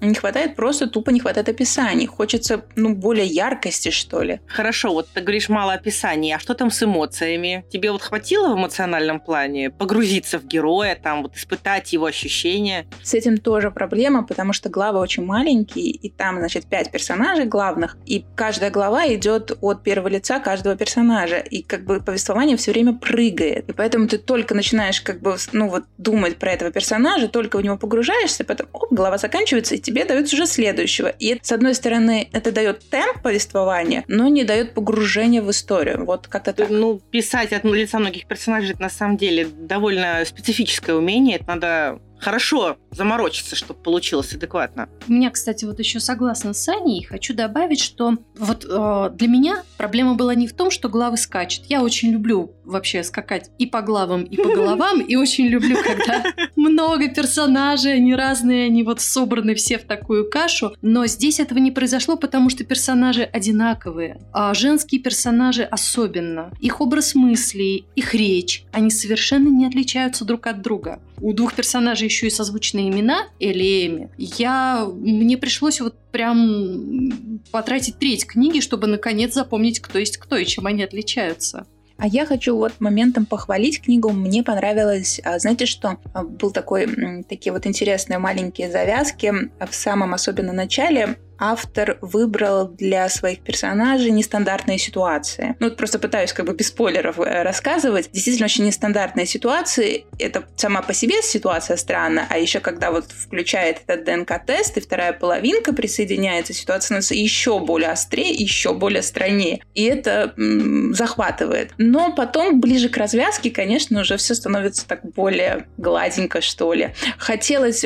не 0.00 0.14
хватает 0.14 0.56
просто 0.56 0.86
тупо 0.86 1.10
не 1.10 1.20
хватает 1.20 1.48
описаний. 1.48 2.06
Хочется, 2.06 2.64
ну, 2.76 2.94
более 2.94 3.26
яркости, 3.26 3.90
что 3.90 4.22
ли. 4.22 4.40
Хорошо, 4.46 4.92
вот 4.92 5.08
ты 5.12 5.20
говоришь 5.20 5.48
мало 5.48 5.74
описаний, 5.74 6.34
а 6.34 6.38
что 6.38 6.54
там 6.54 6.70
с 6.70 6.82
эмоциями? 6.82 7.64
Тебе 7.70 7.92
вот 7.92 8.02
хватило 8.02 8.20
хватило 8.20 8.54
в 8.54 8.58
эмоциональном 8.58 9.20
плане 9.20 9.70
погрузиться 9.70 10.38
в 10.38 10.44
героя, 10.44 10.94
там 10.94 11.22
вот 11.22 11.36
испытать 11.36 11.92
его 11.92 12.06
ощущения? 12.06 12.86
С 13.02 13.14
этим 13.14 13.38
тоже 13.38 13.70
проблема, 13.70 14.24
потому 14.24 14.52
что 14.52 14.68
главы 14.68 14.98
очень 14.98 15.24
маленькие, 15.24 15.86
и 15.86 16.10
там, 16.10 16.38
значит, 16.38 16.66
пять 16.66 16.90
персонажей 16.90 17.46
главных, 17.46 17.96
и 18.06 18.24
каждая 18.36 18.70
глава 18.70 19.06
идет 19.14 19.56
от 19.60 19.82
первого 19.82 20.08
лица 20.08 20.38
каждого 20.38 20.76
персонажа, 20.76 21.38
и 21.38 21.62
как 21.62 21.84
бы 21.84 22.00
повествование 22.00 22.56
все 22.56 22.72
время 22.72 22.92
прыгает. 22.92 23.68
И 23.68 23.72
поэтому 23.72 24.06
ты 24.06 24.18
только 24.18 24.54
начинаешь 24.54 25.00
как 25.00 25.20
бы, 25.20 25.36
ну 25.52 25.68
вот, 25.68 25.84
думать 25.98 26.36
про 26.36 26.52
этого 26.52 26.70
персонажа, 26.70 27.28
только 27.28 27.58
в 27.58 27.62
него 27.62 27.76
погружаешься, 27.76 28.44
потом, 28.44 28.66
оп, 28.72 28.92
глава 28.92 29.18
заканчивается, 29.20 29.74
и 29.74 29.78
тебе 29.78 30.04
дают 30.04 30.32
уже 30.32 30.46
следующего. 30.46 31.08
И 31.08 31.38
с 31.42 31.52
одной 31.52 31.74
стороны, 31.74 32.28
это 32.32 32.52
дает 32.52 32.88
темп 32.88 33.22
повествования, 33.22 34.04
но 34.08 34.28
не 34.28 34.44
дает 34.44 34.74
погружения 34.74 35.42
в 35.42 35.50
историю. 35.50 36.04
Вот 36.04 36.28
как-то 36.28 36.52
так. 36.52 36.70
Ну, 36.70 37.00
писать 37.10 37.52
от 37.52 37.64
лица 37.64 37.98
многих 37.98 38.26
персонажей, 38.26 38.72
это 38.72 38.82
на 38.82 38.90
самом 38.90 39.16
деле 39.16 39.46
довольно 39.46 40.24
специфическое 40.24 40.96
умение. 40.96 41.36
Это 41.36 41.48
надо 41.48 42.00
хорошо 42.20 42.76
заморочиться, 42.90 43.56
чтобы 43.56 43.80
получилось 43.80 44.32
адекватно. 44.32 44.88
У 45.08 45.12
меня, 45.12 45.30
кстати, 45.30 45.64
вот 45.64 45.78
еще 45.78 46.00
согласна 46.00 46.52
с 46.52 46.68
Аней, 46.68 47.04
хочу 47.04 47.34
добавить, 47.34 47.80
что 47.80 48.14
вот 48.36 48.64
э, 48.68 49.10
для 49.14 49.28
меня 49.28 49.62
проблема 49.76 50.14
была 50.14 50.34
не 50.34 50.46
в 50.46 50.52
том, 50.52 50.70
что 50.70 50.88
главы 50.88 51.16
скачут. 51.16 51.66
Я 51.66 51.82
очень 51.82 52.12
люблю 52.12 52.52
вообще 52.64 53.02
скакать 53.02 53.50
и 53.58 53.66
по 53.66 53.82
главам, 53.82 54.22
и 54.22 54.36
по 54.36 54.48
головам, 54.54 55.00
и 55.00 55.16
очень 55.16 55.46
люблю, 55.46 55.76
когда 55.82 56.24
много 56.56 57.08
персонажей, 57.08 57.94
они 57.94 58.14
разные, 58.14 58.66
они 58.66 58.82
вот 58.82 59.00
собраны 59.00 59.54
все 59.54 59.78
в 59.78 59.84
такую 59.84 60.28
кашу. 60.30 60.74
Но 60.82 61.06
здесь 61.06 61.40
этого 61.40 61.58
не 61.58 61.70
произошло, 61.70 62.16
потому 62.16 62.50
что 62.50 62.64
персонажи 62.64 63.22
одинаковые, 63.22 64.20
а 64.32 64.52
женские 64.54 65.00
персонажи 65.00 65.62
особенно. 65.62 66.52
Их 66.60 66.80
образ 66.80 67.14
мыслей, 67.14 67.86
их 67.96 68.14
речь, 68.14 68.64
они 68.72 68.90
совершенно 68.90 69.48
не 69.48 69.66
отличаются 69.66 70.24
друг 70.24 70.46
от 70.46 70.62
друга 70.62 71.00
у 71.20 71.32
двух 71.32 71.54
персонажей 71.54 72.06
еще 72.06 72.26
и 72.26 72.30
созвучные 72.30 72.88
имена, 72.88 73.28
Элли 73.38 73.64
и 73.64 73.86
Эми, 73.86 74.10
я, 74.16 74.86
мне 74.86 75.36
пришлось 75.36 75.80
вот 75.80 75.96
прям 76.10 77.40
потратить 77.50 77.98
треть 77.98 78.26
книги, 78.26 78.60
чтобы 78.60 78.86
наконец 78.86 79.34
запомнить, 79.34 79.80
кто 79.80 79.98
есть 79.98 80.16
кто 80.16 80.36
и 80.36 80.46
чем 80.46 80.66
они 80.66 80.82
отличаются. 80.82 81.66
А 82.00 82.06
я 82.06 82.24
хочу 82.24 82.56
вот 82.56 82.80
моментом 82.80 83.26
похвалить 83.26 83.82
книгу. 83.82 84.08
Мне 84.10 84.42
понравилось, 84.42 85.20
а, 85.22 85.38
знаете 85.38 85.66
что, 85.66 85.98
а, 86.14 86.24
был 86.24 86.50
такой, 86.50 87.22
такие 87.24 87.52
вот 87.52 87.66
интересные 87.66 88.18
маленькие 88.18 88.70
завязки 88.70 89.50
в 89.58 89.74
самом 89.74 90.14
особенно 90.14 90.54
начале 90.54 91.18
автор 91.40 91.98
выбрал 92.02 92.68
для 92.68 93.08
своих 93.08 93.40
персонажей 93.40 94.10
нестандартные 94.10 94.78
ситуации. 94.78 95.56
Ну, 95.58 95.68
вот 95.68 95.76
просто 95.76 95.98
пытаюсь 95.98 96.32
как 96.32 96.46
бы 96.46 96.52
без 96.54 96.68
спойлеров 96.68 97.18
э, 97.18 97.42
рассказывать. 97.42 98.10
Действительно, 98.12 98.44
очень 98.44 98.66
нестандартные 98.66 99.26
ситуации. 99.26 100.04
Это 100.18 100.44
сама 100.56 100.82
по 100.82 100.92
себе 100.92 101.22
ситуация 101.22 101.76
странная, 101.76 102.26
а 102.28 102.38
еще 102.38 102.60
когда 102.60 102.90
вот 102.90 103.10
включает 103.10 103.82
этот 103.86 104.04
ДНК-тест, 104.04 104.76
и 104.76 104.80
вторая 104.80 105.12
половинка 105.12 105.72
присоединяется, 105.72 106.52
ситуация 106.52 106.86
становится 106.86 107.14
еще 107.14 107.58
более 107.58 107.90
острее, 107.90 108.32
еще 108.32 108.74
более 108.74 109.02
страннее. 109.02 109.60
И 109.74 109.84
это 109.84 110.34
м- 110.36 110.94
захватывает. 110.94 111.72
Но 111.78 112.14
потом, 112.14 112.60
ближе 112.60 112.88
к 112.90 112.96
развязке, 112.98 113.50
конечно, 113.50 114.00
уже 114.00 114.18
все 114.18 114.34
становится 114.34 114.86
так 114.86 115.00
более 115.02 115.66
гладенько, 115.78 116.42
что 116.42 116.74
ли. 116.74 116.90
Хотелось 117.18 117.84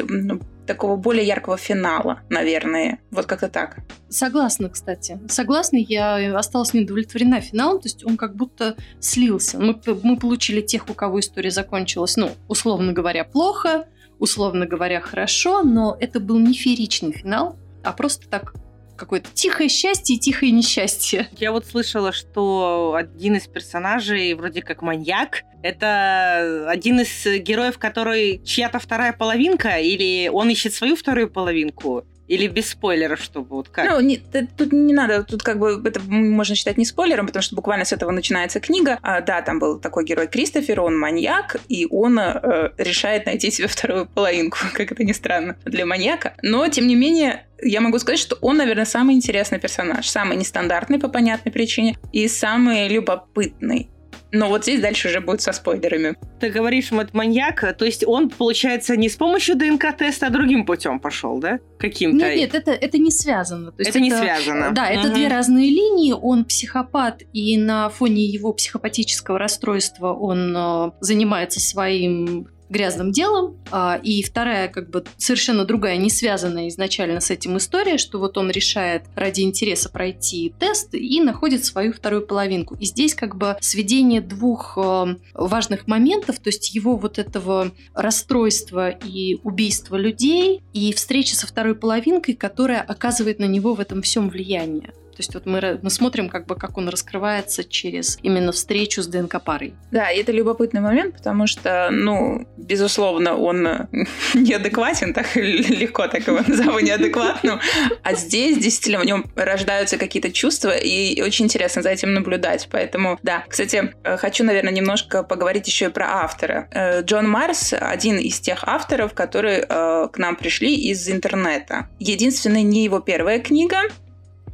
такого 0.67 0.97
более 0.97 1.27
яркого 1.27 1.57
финала, 1.57 2.21
наверное. 2.29 2.99
Вот 3.11 3.27
как-то 3.27 3.49
так. 3.49 3.79
Согласна, 4.09 4.69
кстати. 4.69 5.19
Согласна, 5.29 5.77
я 5.77 6.39
осталась 6.39 6.75
неудовлетворена 6.75 7.41
финалом, 7.41 7.81
то 7.81 7.87
есть 7.87 8.05
он 8.05 8.17
как 8.17 8.37
будто 8.37 8.77
слился. 9.01 9.59
Мы, 9.59 9.81
мы 10.03 10.17
получили 10.17 10.61
тех, 10.61 10.89
у 10.89 10.95
кого 10.95 11.21
история 11.21 11.51
закончилась, 11.51 12.17
ну, 12.17 12.33
условно 12.49 12.93
говоря, 12.93 13.25
плохо, 13.25 13.87
условно 14.19 14.67
говоря, 14.67 15.01
хорошо, 15.01 15.63
но 15.63 15.97
это 15.99 16.21
был 16.21 16.39
не 16.39 16.55
фееричный 16.55 17.13
финал, 17.13 17.57
а 17.83 17.93
просто 17.93 18.29
так 18.29 18.55
какое-то 18.97 19.31
тихое 19.33 19.69
счастье 19.69 20.17
и 20.17 20.19
тихое 20.19 20.53
несчастье. 20.53 21.29
Я 21.39 21.53
вот 21.53 21.67
слышала, 21.67 22.13
что 22.13 22.95
один 22.97 23.37
из 23.37 23.47
персонажей 23.47 24.35
вроде 24.35 24.63
как 24.63 24.83
маньяк. 24.83 25.43
Это 25.63 26.67
один 26.69 27.01
из 27.01 27.25
героев, 27.43 27.79
который 27.79 28.43
чья-то 28.45 28.79
вторая 28.79 29.13
половинка, 29.13 29.79
или 29.79 30.29
он 30.29 30.51
ищет 30.51 30.75
свою 30.75 30.97
вторую 30.97 31.31
половинку? 31.31 32.05
Или 32.27 32.47
без 32.47 32.71
спойлеров, 32.71 33.21
чтобы 33.21 33.49
вот 33.57 33.69
как? 33.69 33.89
Ну, 33.89 34.01
не, 34.01 34.17
тут 34.17 34.73
не 34.73 34.95
надо, 34.95 35.25
тут 35.25 35.43
как 35.43 35.59
бы 35.59 35.83
это 35.85 36.01
можно 36.01 36.55
считать 36.55 36.79
не 36.79 36.85
спойлером, 36.85 37.27
потому 37.27 37.43
что 37.43 37.55
буквально 37.55 37.85
с 37.85 37.93
этого 37.93 38.11
начинается 38.11 38.61
книга. 38.61 38.99
А, 39.03 39.21
да, 39.21 39.43
там 39.43 39.59
был 39.59 39.79
такой 39.79 40.05
герой 40.05 40.27
Кристофер, 40.27 40.81
он 40.81 40.99
маньяк, 40.99 41.57
и 41.69 41.87
он 41.91 42.19
э, 42.19 42.71
решает 42.79 43.27
найти 43.27 43.51
себе 43.51 43.69
вторую 43.69 44.07
половинку, 44.07 44.59
как 44.73 44.93
это 44.93 45.05
ни 45.05 45.13
странно, 45.13 45.57
для 45.65 45.85
маньяка. 45.85 46.35
Но, 46.43 46.67
тем 46.69 46.87
не 46.87 46.97
менее, 46.97 47.45
я 47.63 47.81
могу 47.81 47.99
сказать, 47.99 48.21
что 48.21 48.37
он, 48.41 48.57
наверное, 48.57 48.85
самый 48.85 49.15
интересный 49.15 49.59
персонаж, 49.59 50.09
самый 50.09 50.37
нестандартный 50.37 50.99
по 50.99 51.09
понятной 51.09 51.53
причине 51.53 51.97
и 52.13 52.27
самый 52.29 52.89
любопытный. 52.89 53.91
Но 54.35 54.49
вот 54.49 54.65
здесь 54.65 54.81
дальше 54.81 55.09
уже 55.09 55.21
будет 55.21 55.41
со 55.41 55.53
спойлерами. 55.53 56.17
Ты 56.41 56.51
говоришь, 56.51 56.91
вот 56.91 57.15
маньяк, 57.15 57.77
то 57.77 57.85
есть 57.85 58.05
он, 58.07 58.31
получается, 58.31 58.97
не 58.97 59.09
с 59.09 59.17
помощью 59.17 59.57
ДНК-теста, 59.57 60.27
а 60.27 60.31
другим 60.31 60.67
путем 60.67 60.99
пошел, 60.99 61.39
да? 61.39 61.61
Каким-то? 61.79 62.17
Нет, 62.17 62.37
нет, 62.37 62.55
это, 62.55 62.73
это 62.73 62.99
не 62.99 63.11
связано. 63.11 63.71
То 63.71 63.79
есть 63.79 63.91
это, 63.91 63.99
это 63.99 64.05
не 64.05 64.11
связано. 64.11 64.73
Да, 64.73 64.91
это 64.91 65.09
угу. 65.09 65.15
две 65.15 65.29
разные 65.29 65.71
линии. 65.71 66.13
Он 66.13 66.45
психопат, 66.45 67.23
и 67.33 67.57
на 67.57 67.89
фоне 67.89 68.25
его 68.25 68.53
психопатического 68.53 69.39
расстройства 69.39 70.13
он 70.13 70.55
э, 70.57 70.91
занимается 71.01 71.61
своим 71.61 72.49
грязным 72.69 73.13
делом. 73.13 73.59
А, 73.71 74.01
и 74.03 74.23
вторая, 74.23 74.69
как 74.69 74.91
бы 74.91 75.05
совершенно 75.17 75.65
другая, 75.65 75.97
не 75.97 76.11
связанная 76.11 76.69
изначально 76.69 77.21
с 77.21 77.31
этим 77.31 77.57
история, 77.57 77.99
что 77.99 78.19
вот 78.19 78.39
он 78.39 78.51
решает 78.51 79.05
ради 79.15 79.43
интереса 79.43 79.89
пройти 79.89 80.55
тест 80.59 80.95
и 80.95 81.21
находит 81.21 81.65
свою 81.65 81.93
вторую 81.93 82.27
половинку. 82.27 82.77
И 82.77 82.85
здесь 82.87 83.15
как 83.15 83.37
бы 83.37 83.57
сведение 83.61 84.21
двух 84.21 84.77
э, 84.77 85.17
важных 85.35 85.87
моментов, 85.87 86.39
то 86.39 86.49
есть 86.49 86.75
его 86.75 86.97
вот 86.97 87.19
этого 87.19 87.73
расстройства 87.95 88.91
и 88.91 89.39
убийства 89.43 89.97
людей, 89.97 90.63
и 90.73 90.93
встреча 90.93 91.37
со 91.37 91.47
второй 91.47 91.75
половинкой, 91.75 92.35
которая 92.35 92.81
оказывает 92.81 93.39
на 93.39 93.47
него 93.47 93.75
в 93.75 93.81
этом 93.81 94.03
всем 94.03 94.29
влияние. 94.29 94.93
То 95.15 95.21
есть 95.21 95.35
вот 95.35 95.47
мы, 95.47 95.79
мы 95.83 95.91
смотрим, 95.91 96.29
как 96.29 96.47
бы, 96.47 96.57
как 96.57 96.77
он 96.77 96.89
раскрывается 96.89 97.65
через 97.65 98.19
именно 98.23 98.53
встречу 98.53 99.03
с 99.03 99.07
ДНК-парой. 99.07 99.75
Да, 99.91 100.11
и 100.11 100.21
это 100.21 100.33
любопытный 100.33 100.81
момент, 100.81 101.17
потому 101.17 101.47
что, 101.47 101.89
ну, 101.91 102.47
безусловно, 102.57 103.37
он 103.37 103.63
неадекватен, 104.35 105.15
так 105.15 105.27
легко 105.37 106.07
так 106.09 106.27
его 106.27 106.41
назову 106.47 106.81
неадекватным. 106.81 107.61
А 108.03 108.15
здесь 108.15 108.59
действительно 108.59 109.03
в 109.03 109.07
нем 109.07 109.25
рождаются 109.37 109.97
какие-то 109.97 110.33
чувства, 110.33 110.71
и 110.71 111.21
очень 111.23 111.47
интересно 111.47 111.83
за 111.83 111.91
этим 111.91 112.15
наблюдать. 112.15 112.69
Поэтому, 112.71 113.19
да. 113.23 113.45
Кстати, 113.49 113.95
хочу, 114.03 114.45
наверное, 114.45 114.73
немножко 114.73 115.23
поговорить 115.23 115.67
еще 115.67 115.87
и 115.87 115.89
про 115.89 116.23
автора. 116.25 116.69
Э, 116.71 117.03
Джон 117.03 117.29
Марс 117.29 117.73
один 117.73 118.19
из 118.19 118.41
тех 118.41 118.65
авторов, 118.65 119.15
которые 119.15 119.67
э, 119.69 120.09
к 120.13 120.19
нам 120.19 120.37
пришли 120.37 120.75
из 120.75 121.09
интернета. 121.09 121.89
Единственная 121.99 122.63
не 122.63 122.85
его 122.85 123.01
первая 123.01 123.39
книга, 123.41 123.83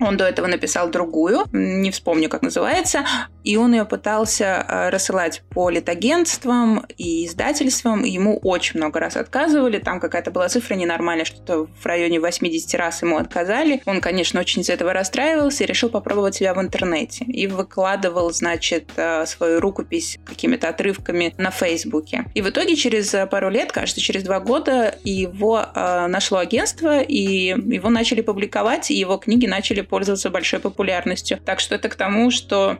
он 0.00 0.16
до 0.16 0.24
этого 0.24 0.46
написал 0.46 0.90
другую, 0.90 1.46
не 1.52 1.90
вспомню, 1.90 2.28
как 2.28 2.42
называется, 2.42 3.04
и 3.44 3.56
он 3.56 3.72
ее 3.72 3.84
пытался 3.84 4.64
э, 4.66 4.88
рассылать 4.90 5.42
по 5.50 5.70
литагентствам 5.70 6.84
и 6.96 7.26
издательствам. 7.26 8.04
Ему 8.04 8.38
очень 8.38 8.78
много 8.78 9.00
раз 9.00 9.16
отказывали. 9.16 9.78
Там 9.78 10.00
какая-то 10.00 10.30
была 10.30 10.48
цифра 10.48 10.74
ненормальная, 10.74 11.24
что-то 11.24 11.66
в 11.66 11.86
районе 11.86 12.20
80 12.20 12.74
раз 12.74 13.02
ему 13.02 13.16
отказали. 13.16 13.82
Он, 13.86 14.00
конечно, 14.00 14.40
очень 14.40 14.62
из 14.62 14.70
этого 14.70 14.92
расстраивался 14.92 15.64
и 15.64 15.66
решил 15.66 15.88
попробовать 15.90 16.36
себя 16.36 16.54
в 16.54 16.60
интернете. 16.60 17.24
И 17.24 17.46
выкладывал, 17.46 18.32
значит, 18.32 18.90
э, 18.96 19.24
свою 19.26 19.60
рукопись 19.60 20.18
какими-то 20.24 20.68
отрывками 20.68 21.34
на 21.38 21.50
Фейсбуке. 21.50 22.24
И 22.34 22.42
в 22.42 22.48
итоге 22.50 22.76
через 22.76 23.14
пару 23.30 23.50
лет, 23.50 23.72
кажется, 23.72 24.00
через 24.00 24.22
два 24.22 24.40
года 24.40 24.94
его 25.04 25.66
нашло 25.74 26.38
агентство, 26.38 27.00
и 27.00 27.54
его 27.74 27.90
начали 27.90 28.20
публиковать, 28.20 28.90
и 28.90 28.94
его 28.94 29.16
книги 29.16 29.46
начали 29.46 29.80
пользоваться 29.80 30.30
большой 30.30 30.60
популярностью. 30.60 31.38
Так 31.44 31.60
что 31.60 31.74
это 31.74 31.88
к 31.88 31.94
тому, 31.94 32.30
что 32.30 32.78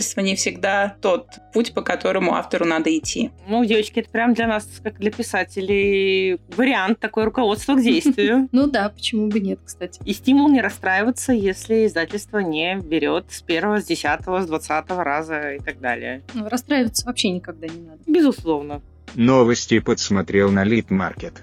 издательство 0.00 0.20
не 0.20 0.34
всегда 0.34 0.96
тот 1.00 1.26
путь, 1.52 1.74
по 1.74 1.82
которому 1.82 2.34
автору 2.34 2.64
надо 2.64 2.96
идти. 2.96 3.30
Ну, 3.46 3.64
девочки, 3.64 4.00
это 4.00 4.10
прям 4.10 4.34
для 4.34 4.46
нас, 4.46 4.66
как 4.82 4.98
для 4.98 5.10
писателей, 5.10 6.38
вариант, 6.56 6.98
такое 6.98 7.24
руководство 7.26 7.74
к 7.74 7.82
действию. 7.82 8.48
Ну 8.60 8.66
да, 8.66 8.88
почему 8.88 9.28
бы 9.28 9.40
нет, 9.40 9.60
кстати. 9.64 10.00
И 10.04 10.12
стимул 10.12 10.48
не 10.50 10.60
расстраиваться, 10.60 11.32
если 11.32 11.86
издательство 11.86 12.38
не 12.38 12.76
берет 12.76 13.26
с 13.30 13.42
первого, 13.42 13.80
с 13.80 13.84
десятого, 13.84 14.42
с 14.42 14.46
двадцатого 14.46 15.04
раза 15.04 15.54
и 15.54 15.58
так 15.58 15.80
далее. 15.80 16.22
Ну, 16.34 16.48
расстраиваться 16.48 17.06
вообще 17.06 17.30
никогда 17.30 17.66
не 17.66 17.80
надо. 17.80 18.00
Безусловно. 18.06 18.82
Новости 19.14 19.78
подсмотрел 19.78 20.50
на 20.50 20.64
Литмаркет. 20.64 21.42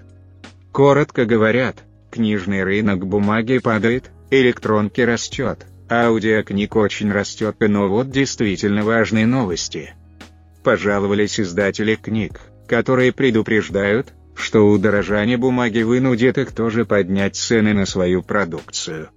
Коротко 0.71 1.25
говорят, 1.25 1.77
книжный 2.11 2.63
рынок 2.63 3.05
бумаги 3.05 3.59
падает, 3.59 4.11
электронки 4.31 5.01
растет, 5.01 5.65
аудиокниг 5.89 6.75
очень 6.75 7.11
растет, 7.11 7.55
но 7.59 7.87
вот 7.87 8.09
действительно 8.09 8.83
важные 8.83 9.25
новости. 9.25 9.93
Пожаловались 10.63 11.39
издатели 11.39 11.95
книг, 11.95 12.41
которые 12.67 13.11
предупреждают, 13.11 14.13
что 14.35 14.67
удорожание 14.69 15.37
бумаги 15.37 15.81
вынудит 15.81 16.37
их 16.37 16.51
тоже 16.51 16.85
поднять 16.85 17.35
цены 17.35 17.73
на 17.73 17.85
свою 17.85 18.21
продукцию. 18.21 19.09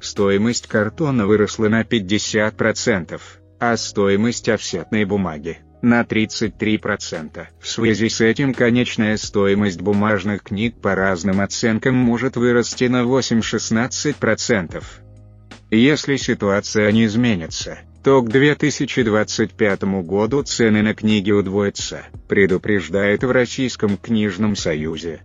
Стоимость 0.00 0.66
картона 0.66 1.26
выросла 1.26 1.68
на 1.68 1.82
50%, 1.82 3.20
а 3.58 3.76
стоимость 3.76 4.48
офсетной 4.48 5.04
бумаги– 5.04 5.58
на 5.82 6.02
33%. 6.02 7.46
В 7.60 7.68
связи 7.68 8.08
с 8.08 8.20
этим 8.20 8.54
конечная 8.54 9.16
стоимость 9.16 9.80
бумажных 9.80 10.42
книг 10.42 10.74
по 10.80 10.94
разным 10.94 11.40
оценкам 11.40 11.94
может 11.94 12.36
вырасти 12.36 12.84
на 12.84 13.02
8-16%. 13.02 14.82
Если 15.70 16.16
ситуация 16.16 16.92
не 16.92 17.06
изменится, 17.06 17.78
то 18.04 18.22
к 18.22 18.28
2025 18.28 19.82
году 20.04 20.44
цены 20.44 20.82
на 20.82 20.94
книги 20.94 21.32
удвоятся, 21.32 22.04
предупреждает 22.28 23.24
в 23.24 23.30
Российском 23.32 23.96
книжном 23.96 24.54
союзе. 24.54 25.22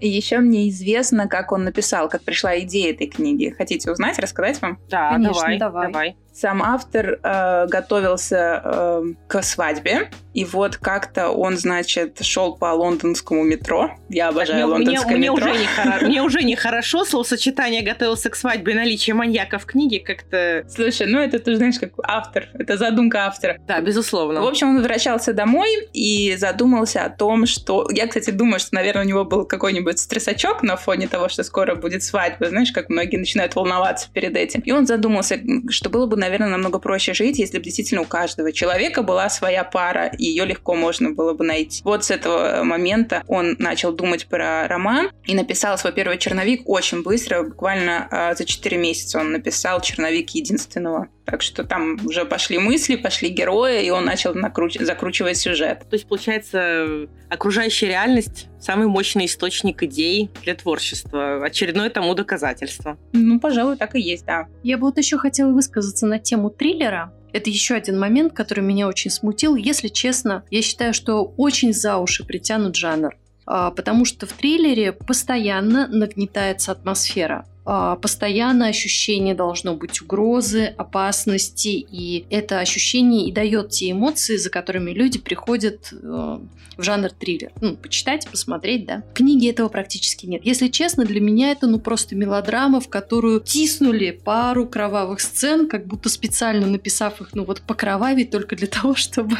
И 0.00 0.08
еще 0.08 0.38
мне 0.38 0.68
известно, 0.68 1.26
как 1.26 1.50
он 1.50 1.64
написал, 1.64 2.08
как 2.08 2.22
пришла 2.22 2.58
идея 2.60 2.92
этой 2.92 3.08
книги. 3.08 3.50
Хотите 3.56 3.90
узнать, 3.90 4.18
рассказать 4.20 4.60
вам? 4.62 4.78
Да, 4.88 5.10
Конечно, 5.10 5.32
давай, 5.32 5.58
давай. 5.58 5.86
давай. 5.86 6.16
Сам 6.34 6.62
автор 6.62 7.20
э, 7.22 7.66
готовился 7.68 8.60
э, 8.64 9.02
к 9.28 9.42
свадьбе, 9.42 10.10
и 10.34 10.44
вот 10.44 10.76
как-то 10.76 11.28
он, 11.28 11.56
значит, 11.56 12.24
шел 12.24 12.56
по 12.56 12.72
лондонскому 12.72 13.44
метро. 13.44 13.92
Я 14.08 14.28
обожаю 14.28 14.66
Мне, 14.66 14.76
мне, 14.76 14.98
лондонское 14.98 15.16
мне 15.16 15.30
метро. 15.30 15.50
уже 15.50 15.58
не 15.60 15.66
хоро- 15.66 16.04
мне 16.04 16.22
уже 16.22 16.42
нехорошо 16.42 17.04
словосочетание 17.04 17.82
«готовился 17.82 18.30
к 18.30 18.36
свадьбе» 18.36 18.74
наличие 18.74 19.14
маньяка 19.14 19.58
в 19.58 19.64
книге 19.64 20.00
как-то... 20.00 20.64
Слушай, 20.68 21.06
ну 21.06 21.20
это 21.20 21.38
ты 21.38 21.54
знаешь, 21.54 21.78
как 21.78 21.92
автор, 22.02 22.48
это 22.54 22.76
задумка 22.76 23.26
автора. 23.26 23.58
Да, 23.68 23.80
безусловно. 23.80 24.42
В 24.42 24.46
общем, 24.46 24.70
он 24.70 24.76
возвращался 24.78 25.32
домой 25.34 25.68
и 25.92 26.34
задумался 26.36 27.04
о 27.04 27.10
том, 27.10 27.46
что... 27.46 27.86
Я, 27.92 28.08
кстати, 28.08 28.30
думаю, 28.30 28.58
что, 28.58 28.74
наверное, 28.74 29.04
у 29.04 29.06
него 29.06 29.24
был 29.24 29.44
какой-нибудь 29.44 30.00
стрессачок 30.00 30.64
на 30.64 30.76
фоне 30.76 31.06
того, 31.06 31.28
что 31.28 31.44
скоро 31.44 31.76
будет 31.76 32.02
свадьба. 32.02 32.48
Знаешь, 32.48 32.72
как 32.72 32.88
многие 32.88 33.18
начинают 33.18 33.54
волноваться 33.54 34.08
перед 34.12 34.36
этим. 34.36 34.62
И 34.62 34.72
он 34.72 34.86
задумался, 34.86 35.38
что 35.68 35.90
было 35.90 36.06
бы, 36.06 36.16
наверное, 36.24 36.48
намного 36.48 36.78
проще 36.78 37.14
жить, 37.14 37.38
если 37.38 37.58
бы 37.58 37.64
действительно 37.64 38.02
у 38.02 38.06
каждого 38.06 38.52
человека 38.52 39.02
была 39.02 39.28
своя 39.28 39.64
пара, 39.64 40.06
и 40.06 40.24
ее 40.24 40.44
легко 40.44 40.74
можно 40.74 41.10
было 41.10 41.34
бы 41.34 41.44
найти. 41.44 41.82
Вот 41.84 42.04
с 42.04 42.10
этого 42.10 42.62
момента 42.64 43.22
он 43.28 43.56
начал 43.58 43.92
думать 43.92 44.26
про 44.26 44.66
роман 44.68 45.10
и 45.24 45.34
написал 45.34 45.78
свой 45.78 45.92
первый 45.92 46.18
черновик 46.18 46.62
очень 46.68 47.02
быстро, 47.02 47.42
буквально 47.42 48.08
а, 48.10 48.34
за 48.34 48.44
4 48.44 48.76
месяца 48.76 49.18
он 49.18 49.32
написал 49.32 49.80
черновик 49.80 50.30
единственного. 50.30 51.08
Так 51.24 51.40
что 51.40 51.64
там 51.64 51.96
уже 52.04 52.26
пошли 52.26 52.58
мысли, 52.58 52.96
пошли 52.96 53.30
герои, 53.30 53.86
и 53.86 53.90
он 53.90 54.04
начал 54.04 54.34
накруч- 54.34 54.82
закручивать 54.84 55.38
сюжет. 55.38 55.80
То 55.88 55.94
есть, 55.94 56.06
получается, 56.06 57.08
окружающая 57.30 57.88
реальность– 57.88 58.48
самый 58.60 58.88
мощный 58.88 59.24
источник 59.24 59.82
идей 59.82 60.30
для 60.42 60.54
творчества. 60.54 61.42
Очередное 61.44 61.88
тому 61.88 62.14
доказательство. 62.14 62.98
Ну, 63.12 63.40
пожалуй, 63.40 63.76
так 63.76 63.94
и 63.94 64.00
есть, 64.00 64.26
да. 64.26 64.48
Я 64.62 64.76
бы 64.76 64.86
вот 64.86 64.98
еще 64.98 65.16
хотела 65.16 65.50
высказаться 65.50 66.06
на 66.06 66.18
тему 66.18 66.50
триллера. 66.50 67.12
Это 67.32 67.48
еще 67.50 67.74
один 67.74 67.98
момент, 67.98 68.32
который 68.34 68.62
меня 68.62 68.86
очень 68.86 69.10
смутил. 69.10 69.56
Если 69.56 69.88
честно, 69.88 70.44
я 70.50 70.62
считаю, 70.62 70.92
что 70.94 71.24
очень 71.36 71.72
за 71.72 71.96
уши 71.96 72.24
притянут 72.24 72.76
жанр. 72.76 73.16
А, 73.46 73.70
Потому 73.70 74.04
что 74.04 74.26
в 74.26 74.32
триллере 74.34 74.92
постоянно 74.92 75.88
нагнетается 75.88 76.72
атмосфера. 76.72 77.46
А, 77.66 77.96
Постоянно 77.96 78.66
ощущение 78.66 79.34
должно 79.34 79.74
быть 79.74 80.02
угрозы, 80.02 80.66
опасности, 80.66 81.68
и 81.68 82.26
это 82.30 82.60
ощущение 82.60 83.26
и 83.26 83.32
дает 83.32 83.70
те 83.70 83.92
эмоции, 83.92 84.36
за 84.36 84.50
которыми 84.50 84.90
люди 84.90 85.18
приходят 85.18 85.88
э, 85.92 86.38
в 86.76 86.82
жанр 86.82 87.10
триллер. 87.10 87.52
Ну, 87.60 87.76
почитать, 87.76 88.28
посмотреть, 88.28 88.86
да. 88.86 89.02
В 89.10 89.14
книге 89.14 89.50
этого 89.50 89.68
практически 89.68 90.26
нет. 90.26 90.42
Если 90.44 90.68
честно, 90.68 91.04
для 91.04 91.20
меня 91.20 91.52
это 91.52 91.66
ну 91.66 91.78
просто 91.78 92.14
мелодрама, 92.14 92.80
в 92.80 92.88
которую 92.88 93.40
тиснули 93.40 94.10
пару 94.10 94.66
кровавых 94.66 95.20
сцен, 95.20 95.68
как 95.68 95.86
будто 95.86 96.08
специально 96.08 96.66
написав 96.66 97.20
их, 97.20 97.30
ну 97.34 97.44
вот 97.44 97.62
покровавить 97.62 98.30
только 98.30 98.56
для 98.56 98.66
того, 98.74 98.94
чтобы 98.94 99.36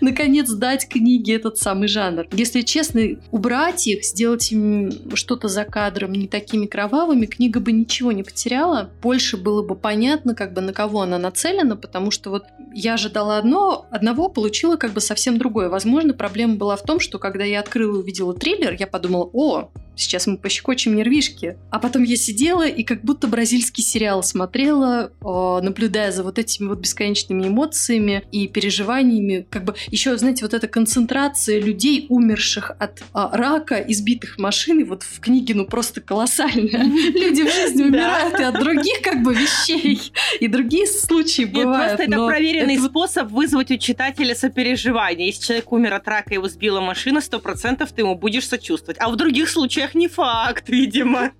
наконец 0.00 0.50
дать 0.50 0.88
книге 0.88 1.34
этот 1.34 1.58
самый 1.58 1.88
жанр. 1.88 2.26
Если 2.32 2.62
честно, 2.62 3.02
убрать 3.30 3.86
их, 3.86 4.04
сделать 4.04 4.52
им 4.52 4.92
что-то 5.14 5.48
за 5.48 5.64
кадром 5.64 6.12
не 6.12 6.28
такими 6.28 6.66
кровавыми, 6.66 7.26
книга 7.26 7.60
бы 7.64 7.72
ничего 7.72 8.12
не 8.12 8.22
потеряла. 8.22 8.90
Больше 9.02 9.36
было 9.36 9.62
бы 9.62 9.74
понятно, 9.74 10.34
как 10.34 10.52
бы 10.52 10.60
на 10.60 10.72
кого 10.72 11.02
она 11.02 11.18
нацелена, 11.18 11.76
потому 11.76 12.10
что 12.10 12.30
вот 12.30 12.44
я 12.72 12.94
ожидала 12.94 13.38
одно, 13.38 13.86
одного, 13.90 14.28
получила 14.28 14.76
как 14.76 14.92
бы 14.92 15.00
совсем 15.00 15.38
другое. 15.38 15.68
Возможно, 15.68 16.14
проблема 16.14 16.54
была 16.54 16.76
в 16.76 16.82
том, 16.82 17.00
что 17.00 17.18
когда 17.18 17.44
я 17.44 17.60
открыла 17.60 17.96
и 17.96 18.00
увидела 18.00 18.34
триллер, 18.34 18.76
я 18.78 18.86
подумала, 18.86 19.28
о, 19.32 19.70
сейчас 19.96 20.26
мы 20.26 20.36
пощекочем 20.36 20.96
нервишки. 20.96 21.56
А 21.70 21.78
потом 21.78 22.02
я 22.02 22.16
сидела 22.16 22.66
и 22.66 22.82
как 22.82 23.02
будто 23.02 23.26
бразильский 23.26 23.82
сериал 23.82 24.22
смотрела, 24.22 25.10
э, 25.20 25.60
наблюдая 25.62 26.12
за 26.12 26.22
вот 26.22 26.38
этими 26.38 26.68
вот 26.68 26.78
бесконечными 26.78 27.48
эмоциями 27.48 28.24
и 28.32 28.48
переживаниями. 28.48 29.46
Как 29.50 29.64
бы 29.64 29.74
еще, 29.88 30.16
знаете, 30.16 30.44
вот 30.44 30.54
эта 30.54 30.68
концентрация 30.68 31.60
людей, 31.60 32.06
умерших 32.08 32.72
от 32.78 33.02
а, 33.12 33.36
рака, 33.36 33.76
избитых 33.76 34.38
машиной, 34.38 34.84
вот 34.84 35.02
в 35.02 35.20
книге, 35.20 35.54
ну 35.54 35.66
просто 35.66 36.00
колоссальная. 36.00 36.84
Люди 36.84 37.42
в 37.42 37.52
жизни 37.52 37.82
умирают 37.82 38.38
и 38.38 38.42
от 38.42 38.58
других 38.58 39.00
как 39.02 39.22
бы 39.22 39.34
вещей. 39.34 40.12
И 40.40 40.48
другие 40.48 40.86
случаи 40.86 41.44
бывают. 41.44 41.96
просто 41.96 42.02
это 42.04 42.26
проверенный 42.26 42.78
способ 42.78 43.30
вызвать 43.30 43.70
у 43.70 43.76
читателя 43.76 44.34
сопереживание. 44.34 45.28
Если 45.28 45.44
человек 45.44 45.72
умер 45.72 45.94
от 45.94 46.08
рака 46.08 46.30
и 46.30 46.34
его 46.34 46.48
сбила 46.48 46.80
машина, 46.80 47.20
сто 47.20 47.38
процентов 47.38 47.92
ты 47.92 48.02
ему 48.02 48.14
будешь 48.14 48.48
сочувствовать. 48.48 48.96
А 49.00 49.08
в 49.10 49.16
других 49.16 49.48
случаях 49.48 49.83
не 49.92 50.08
факт, 50.08 50.70
видимо. 50.70 51.32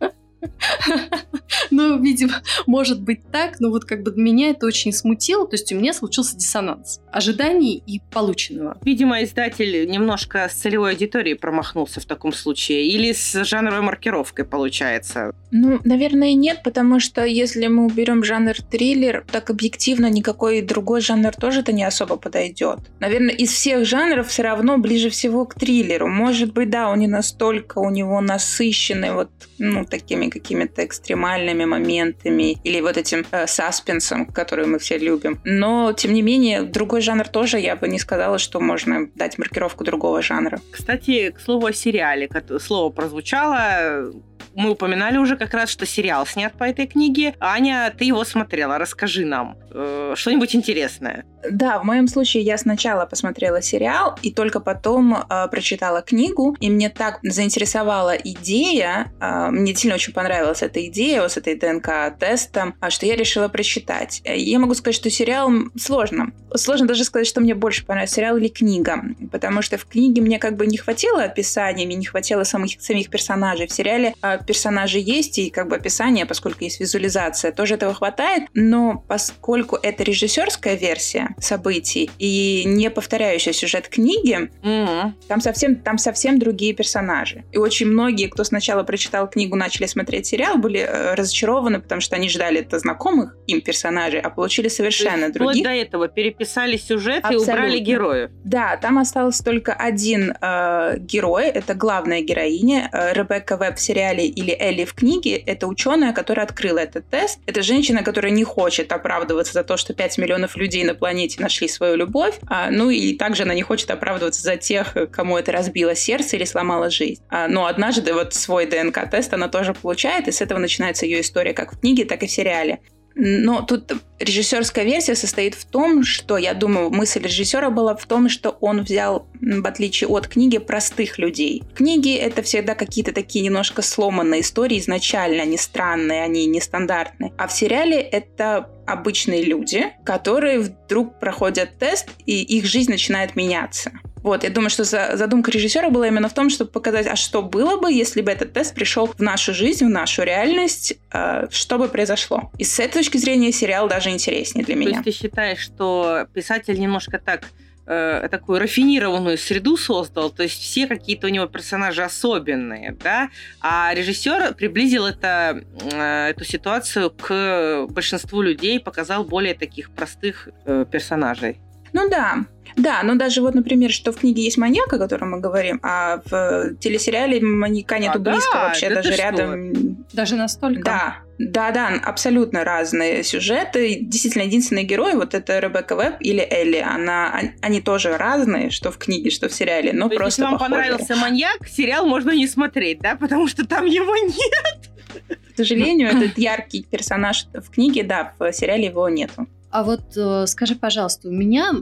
Ну, 1.70 2.00
видимо, 2.00 2.42
может 2.66 3.00
быть 3.00 3.20
так, 3.30 3.60
но 3.60 3.70
вот 3.70 3.84
как 3.84 4.02
бы 4.02 4.12
меня 4.16 4.50
это 4.50 4.66
очень 4.66 4.92
смутило, 4.92 5.46
то 5.46 5.54
есть 5.54 5.72
у 5.72 5.76
меня 5.76 5.92
случился 5.92 6.36
диссонанс 6.36 7.00
ожиданий 7.14 7.82
и 7.86 8.00
полученного. 8.10 8.76
Видимо, 8.82 9.22
издатель 9.22 9.88
немножко 9.88 10.48
с 10.48 10.54
целевой 10.54 10.92
аудиторией 10.92 11.36
промахнулся 11.36 12.00
в 12.00 12.04
таком 12.06 12.32
случае. 12.32 12.88
Или 12.88 13.12
с 13.12 13.44
жанровой 13.44 13.82
маркировкой 13.82 14.44
получается. 14.44 15.32
Ну, 15.52 15.80
наверное, 15.84 16.34
нет, 16.34 16.62
потому 16.64 16.98
что 16.98 17.24
если 17.24 17.68
мы 17.68 17.86
уберем 17.86 18.24
жанр 18.24 18.54
триллер, 18.68 19.24
так 19.30 19.50
объективно 19.50 20.10
никакой 20.10 20.60
другой 20.60 21.00
жанр 21.00 21.32
тоже-то 21.32 21.72
не 21.72 21.84
особо 21.84 22.16
подойдет. 22.16 22.80
Наверное, 22.98 23.34
из 23.34 23.50
всех 23.50 23.86
жанров 23.86 24.28
все 24.28 24.42
равно 24.42 24.78
ближе 24.78 25.10
всего 25.10 25.44
к 25.46 25.54
триллеру. 25.54 26.08
Может 26.08 26.52
быть, 26.52 26.70
да, 26.70 26.90
он 26.90 26.98
не 26.98 27.06
настолько 27.08 27.78
у 27.78 27.90
него 27.90 28.20
насыщенный 28.20 29.12
вот, 29.12 29.30
ну, 29.58 29.84
такими 29.84 30.26
какими-то 30.34 30.84
экстремальными 30.84 31.64
моментами 31.64 32.58
или 32.64 32.80
вот 32.80 32.96
этим 32.96 33.24
э, 33.30 33.46
саспенсом, 33.46 34.26
который 34.26 34.66
мы 34.66 34.78
все 34.78 34.98
любим. 34.98 35.40
Но, 35.44 35.92
тем 35.92 36.12
не 36.12 36.22
менее, 36.22 36.62
другой 36.62 37.00
жанр 37.00 37.28
тоже, 37.28 37.58
я 37.58 37.76
бы 37.76 37.88
не 37.88 37.98
сказала, 37.98 38.38
что 38.38 38.60
можно 38.60 39.08
дать 39.14 39.38
маркировку 39.38 39.84
другого 39.84 40.22
жанра. 40.22 40.60
Кстати, 40.70 41.30
к 41.30 41.40
слову 41.40 41.66
о 41.66 41.72
сериале. 41.72 42.28
Слово 42.60 42.90
прозвучало. 42.90 44.12
Мы 44.54 44.70
упоминали 44.70 45.16
уже 45.18 45.36
как 45.36 45.54
раз, 45.54 45.70
что 45.70 45.86
сериал 45.86 46.26
снят 46.26 46.52
по 46.52 46.64
этой 46.64 46.86
книге. 46.86 47.34
Аня, 47.40 47.92
ты 47.96 48.04
его 48.04 48.24
смотрела. 48.24 48.78
Расскажи 48.78 49.24
нам 49.24 49.56
э, 49.72 50.14
что-нибудь 50.16 50.54
интересное. 50.54 51.24
Да, 51.50 51.78
в 51.78 51.84
моем 51.84 52.08
случае 52.08 52.42
я 52.42 52.56
сначала 52.56 53.04
посмотрела 53.06 53.60
сериал 53.60 54.18
и 54.22 54.32
только 54.32 54.60
потом 54.60 55.14
э, 55.14 55.48
прочитала 55.50 56.00
книгу, 56.00 56.56
и 56.60 56.70
мне 56.70 56.88
так 56.88 57.18
заинтересовала 57.22 58.14
идея, 58.16 59.12
э, 59.20 59.50
мне 59.50 59.74
сильно 59.74 59.96
очень 59.96 60.12
понравилась 60.12 60.62
эта 60.62 60.84
идея 60.86 61.22
вот 61.22 61.32
с 61.32 61.36
этой 61.36 61.54
ДНК-тестом, 61.56 62.74
а, 62.80 62.90
что 62.90 63.06
я 63.06 63.16
решила 63.16 63.48
прочитать. 63.48 64.22
Э, 64.24 64.36
Я 64.36 64.58
могу 64.58 64.74
сказать, 64.74 64.96
что 64.96 65.10
сериал 65.10 65.50
сложно. 65.78 66.32
Сложно 66.54 66.86
даже 66.86 67.04
сказать, 67.04 67.26
что 67.26 67.40
мне 67.40 67.54
больше 67.54 67.84
понравилось, 67.84 68.12
сериал 68.12 68.36
или 68.36 68.48
книга, 68.48 69.02
потому 69.30 69.60
что 69.60 69.76
в 69.76 69.86
книге 69.86 70.22
мне 70.22 70.38
как 70.38 70.56
бы 70.56 70.66
не 70.66 70.78
хватило 70.78 71.22
описания, 71.22 71.84
мне 71.84 71.96
не 71.96 72.06
хватило 72.06 72.44
самих, 72.44 72.80
самих 72.80 73.10
персонажей. 73.10 73.66
В 73.66 73.72
сериале 73.72 74.14
э, 74.22 74.33
персонажи 74.38 74.98
есть, 74.98 75.38
и 75.38 75.50
как 75.50 75.68
бы 75.68 75.76
описание, 75.76 76.26
поскольку 76.26 76.64
есть 76.64 76.80
визуализация, 76.80 77.52
тоже 77.52 77.74
этого 77.74 77.94
хватает, 77.94 78.44
но 78.54 79.02
поскольку 79.08 79.76
это 79.82 80.02
режиссерская 80.02 80.74
версия 80.76 81.34
событий 81.38 82.10
и 82.18 82.62
не 82.66 82.90
повторяющий 82.90 83.52
сюжет 83.52 83.88
книги, 83.88 84.50
М. 84.62 85.14
там 85.28 85.40
совсем, 85.40 85.76
там 85.76 85.98
совсем 85.98 86.38
другие 86.38 86.72
персонажи. 86.74 87.44
И 87.52 87.58
очень 87.58 87.86
многие, 87.86 88.28
кто 88.28 88.44
сначала 88.44 88.82
прочитал 88.82 89.28
книгу, 89.28 89.56
начали 89.56 89.86
смотреть 89.86 90.26
сериал, 90.26 90.58
были 90.58 90.80
э, 90.80 91.14
разочарованы, 91.14 91.80
потому 91.80 92.00
что 92.00 92.16
они 92.16 92.28
ждали 92.28 92.60
это 92.60 92.78
знакомых 92.78 93.36
им 93.46 93.60
персонажей, 93.60 94.20
а 94.20 94.30
получили 94.30 94.68
совершенно 94.68 95.28
Вплоть 95.28 95.32
других. 95.34 95.64
до 95.64 95.70
этого 95.70 96.08
переписали 96.08 96.76
сюжет 96.76 97.16
и 97.24 97.34
Абсолютно. 97.34 97.52
убрали 97.54 97.78
героев. 97.78 98.30
Да, 98.44 98.76
там 98.76 98.98
остался 98.98 99.42
только 99.44 99.72
один 99.72 100.34
э, 100.40 100.98
герой, 100.98 101.46
это 101.48 101.74
главная 101.74 102.20
героиня, 102.20 102.88
э, 102.92 103.12
Ребекка 103.14 103.56
Веб 103.56 103.76
в 103.76 103.80
сериале 103.80 104.13
или 104.22 104.56
Элли 104.58 104.84
в 104.84 104.94
книге, 104.94 105.36
это 105.36 105.66
ученая, 105.66 106.12
которая 106.12 106.46
открыла 106.46 106.78
этот 106.78 107.08
тест. 107.08 107.38
Это 107.46 107.62
женщина, 107.62 108.02
которая 108.02 108.32
не 108.32 108.44
хочет 108.44 108.92
оправдываться 108.92 109.52
за 109.52 109.64
то, 109.64 109.76
что 109.76 109.94
5 109.94 110.18
миллионов 110.18 110.56
людей 110.56 110.84
на 110.84 110.94
планете 110.94 111.40
нашли 111.40 111.68
свою 111.68 111.96
любовь, 111.96 112.34
а, 112.46 112.70
ну 112.70 112.90
и 112.90 113.16
также 113.16 113.44
она 113.44 113.54
не 113.54 113.62
хочет 113.62 113.90
оправдываться 113.90 114.42
за 114.42 114.56
тех, 114.56 114.96
кому 115.12 115.38
это 115.38 115.52
разбило 115.52 115.94
сердце 115.94 116.36
или 116.36 116.44
сломало 116.44 116.90
жизнь. 116.90 117.22
А, 117.28 117.48
но 117.48 117.66
однажды 117.66 118.12
вот 118.12 118.34
свой 118.34 118.66
ДНК-тест 118.66 119.32
она 119.32 119.48
тоже 119.48 119.74
получает, 119.74 120.28
и 120.28 120.32
с 120.32 120.40
этого 120.40 120.58
начинается 120.58 121.06
ее 121.06 121.20
история 121.20 121.52
как 121.52 121.74
в 121.74 121.80
книге, 121.80 122.04
так 122.04 122.22
и 122.22 122.26
в 122.26 122.30
сериале. 122.30 122.80
Но 123.14 123.62
тут 123.62 123.92
режиссерская 124.18 124.84
версия 124.84 125.14
состоит 125.14 125.54
в 125.54 125.64
том, 125.64 126.02
что, 126.02 126.36
я 126.36 126.52
думаю, 126.54 126.90
мысль 126.90 127.22
режиссера 127.22 127.70
была 127.70 127.94
в 127.94 128.04
том, 128.06 128.28
что 128.28 128.56
он 128.60 128.82
взял, 128.82 129.26
в 129.40 129.66
отличие 129.66 130.08
от 130.08 130.26
книги, 130.26 130.58
простых 130.58 131.18
людей. 131.18 131.62
Книги— 131.74 132.14
это 132.16 132.42
всегда 132.42 132.74
какие-то 132.74 133.12
такие 133.12 133.44
немножко 133.44 133.82
сломанные 133.82 134.40
истории 134.40 134.78
изначально, 134.78 135.42
они 135.42 135.56
странные, 135.56 136.24
они 136.24 136.46
нестандартные. 136.46 137.32
А 137.38 137.46
в 137.46 137.52
сериале 137.52 138.00
это 138.00 138.68
обычные 138.86 139.44
люди, 139.44 139.92
которые 140.04 140.60
вдруг 140.60 141.18
проходят 141.20 141.78
тест, 141.78 142.08
и 142.26 142.42
их 142.42 142.64
жизнь 142.64 142.90
начинает 142.90 143.36
меняться. 143.36 143.92
Вот, 144.24 144.42
я 144.42 144.48
думаю, 144.48 144.70
что 144.70 144.84
задумка 144.84 145.50
режиссера 145.50 145.90
была 145.90 146.08
именно 146.08 146.30
в 146.30 146.32
том, 146.32 146.48
чтобы 146.48 146.70
показать, 146.70 147.06
а 147.06 147.14
что 147.14 147.42
было 147.42 147.76
бы, 147.76 147.92
если 147.92 148.22
бы 148.22 148.30
этот 148.30 148.54
тест 148.54 148.74
пришел 148.74 149.06
в 149.06 149.20
нашу 149.20 149.52
жизнь, 149.52 149.84
в 149.84 149.90
нашу 149.90 150.22
реальность, 150.22 150.94
э, 151.12 151.46
что 151.50 151.76
бы 151.76 151.88
произошло. 151.88 152.50
И 152.56 152.64
с 152.64 152.80
этой 152.80 153.02
точки 153.02 153.18
зрения 153.18 153.52
сериал 153.52 153.86
даже 153.86 154.08
интереснее 154.08 154.64
для 154.64 154.76
меня. 154.76 155.02
То 155.02 155.10
есть 155.10 155.20
ты 155.20 155.24
считаешь, 155.24 155.58
что 155.58 156.26
писатель 156.32 156.80
немножко 156.80 157.18
так 157.18 157.42
э, 157.86 158.28
такую 158.30 158.60
рафинированную 158.60 159.36
среду 159.36 159.76
создал, 159.76 160.30
то 160.30 160.42
есть 160.42 160.58
все 160.58 160.86
какие-то 160.86 161.26
у 161.26 161.30
него 161.30 161.44
персонажи 161.44 162.02
особенные, 162.02 162.96
да, 163.04 163.28
а 163.60 163.92
режиссер 163.92 164.54
приблизил 164.54 165.04
это, 165.04 165.62
э, 165.92 166.30
эту 166.30 166.44
ситуацию 166.44 167.10
к 167.10 167.88
большинству 167.90 168.40
людей, 168.40 168.80
показал 168.80 169.22
более 169.22 169.54
таких 169.54 169.90
простых 169.90 170.48
э, 170.64 170.86
персонажей. 170.90 171.58
Ну 171.94 172.10
да, 172.10 172.44
да, 172.76 173.02
но 173.04 173.14
даже 173.14 173.40
вот, 173.40 173.54
например, 173.54 173.92
что 173.92 174.10
в 174.10 174.16
книге 174.16 174.42
есть 174.42 174.58
маньяк, 174.58 174.92
о 174.92 174.98
котором 174.98 175.30
мы 175.30 175.40
говорим, 175.40 175.78
а 175.82 176.20
в 176.24 176.74
телесериале 176.80 177.40
маньяка 177.40 178.00
нету 178.00 178.18
а, 178.18 178.18
близко 178.18 178.50
да, 178.52 178.64
вообще, 178.64 178.88
да 178.88 178.94
даже 178.96 179.14
рядом. 179.14 179.74
Что? 179.74 180.16
Даже 180.16 180.34
настолько? 180.34 180.82
Да, 180.82 181.16
да, 181.38 181.70
да, 181.70 181.88
абсолютно 182.04 182.64
разные 182.64 183.22
сюжеты. 183.22 184.00
Действительно, 184.00 184.42
единственный 184.42 184.82
герой, 184.82 185.14
вот 185.14 185.34
это 185.34 185.60
Ребекка 185.60 185.94
Веб 185.94 186.16
или 186.18 186.44
Элли, 186.50 186.78
она, 186.84 187.40
они 187.62 187.80
тоже 187.80 188.16
разные, 188.16 188.70
что 188.70 188.90
в 188.90 188.98
книге, 188.98 189.30
что 189.30 189.48
в 189.48 189.52
сериале, 189.52 189.92
но 189.92 190.08
То 190.08 190.16
просто 190.16 190.42
если 190.42 190.50
вам 190.50 190.52
похожие. 190.58 190.82
понравился 190.82 191.16
маньяк, 191.16 191.68
сериал 191.68 192.06
можно 192.06 192.32
не 192.32 192.48
смотреть, 192.48 192.98
да, 193.00 193.14
потому 193.14 193.46
что 193.46 193.64
там 193.66 193.86
его 193.86 194.16
нет. 194.16 195.38
К 195.54 195.56
сожалению, 195.56 196.08
этот 196.08 196.36
яркий 196.36 196.82
персонаж 196.82 197.46
в 197.54 197.70
книге, 197.70 198.02
да, 198.02 198.32
в 198.40 198.52
сериале 198.52 198.86
его 198.86 199.08
нету. 199.08 199.46
А 199.74 199.82
вот 199.82 200.16
э, 200.16 200.46
скажи, 200.46 200.76
пожалуйста, 200.76 201.28
у 201.28 201.32
меня, 201.32 201.72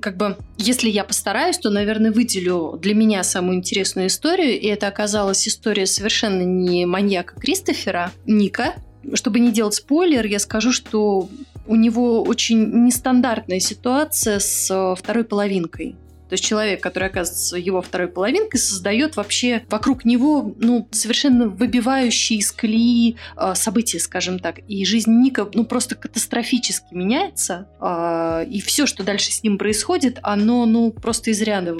как 0.00 0.16
бы, 0.16 0.38
если 0.56 0.88
я 0.88 1.04
постараюсь, 1.04 1.58
то, 1.58 1.68
наверное, 1.68 2.10
выделю 2.10 2.78
для 2.80 2.94
меня 2.94 3.22
самую 3.24 3.58
интересную 3.58 4.06
историю, 4.06 4.58
и 4.58 4.66
это 4.68 4.88
оказалась 4.88 5.46
история 5.46 5.84
совершенно 5.84 6.40
не 6.40 6.86
маньяка 6.86 7.38
Кристофера, 7.38 8.10
Ника. 8.24 8.76
Чтобы 9.12 9.40
не 9.40 9.52
делать 9.52 9.74
спойлер, 9.74 10.24
я 10.24 10.38
скажу, 10.38 10.72
что 10.72 11.28
у 11.66 11.76
него 11.76 12.22
очень 12.22 12.86
нестандартная 12.86 13.60
ситуация 13.60 14.38
с 14.38 14.70
э, 14.70 14.94
второй 14.98 15.24
половинкой. 15.24 15.94
То 16.28 16.34
есть 16.34 16.44
человек, 16.44 16.82
который 16.82 17.08
оказывается 17.08 17.56
его 17.56 17.82
второй 17.82 18.08
половинкой, 18.08 18.58
создает 18.60 19.16
вообще 19.16 19.64
вокруг 19.68 20.04
него 20.04 20.54
ну, 20.58 20.88
совершенно 20.90 21.48
выбивающие 21.48 22.38
из 22.38 22.52
колеи 22.52 23.16
э, 23.36 23.54
события, 23.54 23.98
скажем 23.98 24.38
так. 24.38 24.58
И 24.68 24.84
жизнь 24.84 25.10
Ника 25.10 25.48
ну, 25.54 25.64
просто 25.64 25.94
катастрофически 25.94 26.94
меняется. 26.94 27.68
Э, 27.80 28.44
и 28.48 28.60
все, 28.60 28.86
что 28.86 29.04
дальше 29.04 29.32
с 29.32 29.42
ним 29.42 29.58
происходит, 29.58 30.18
оно 30.22 30.66
ну, 30.66 30.90
просто 30.90 31.30
из 31.30 31.40
ряда 31.42 31.76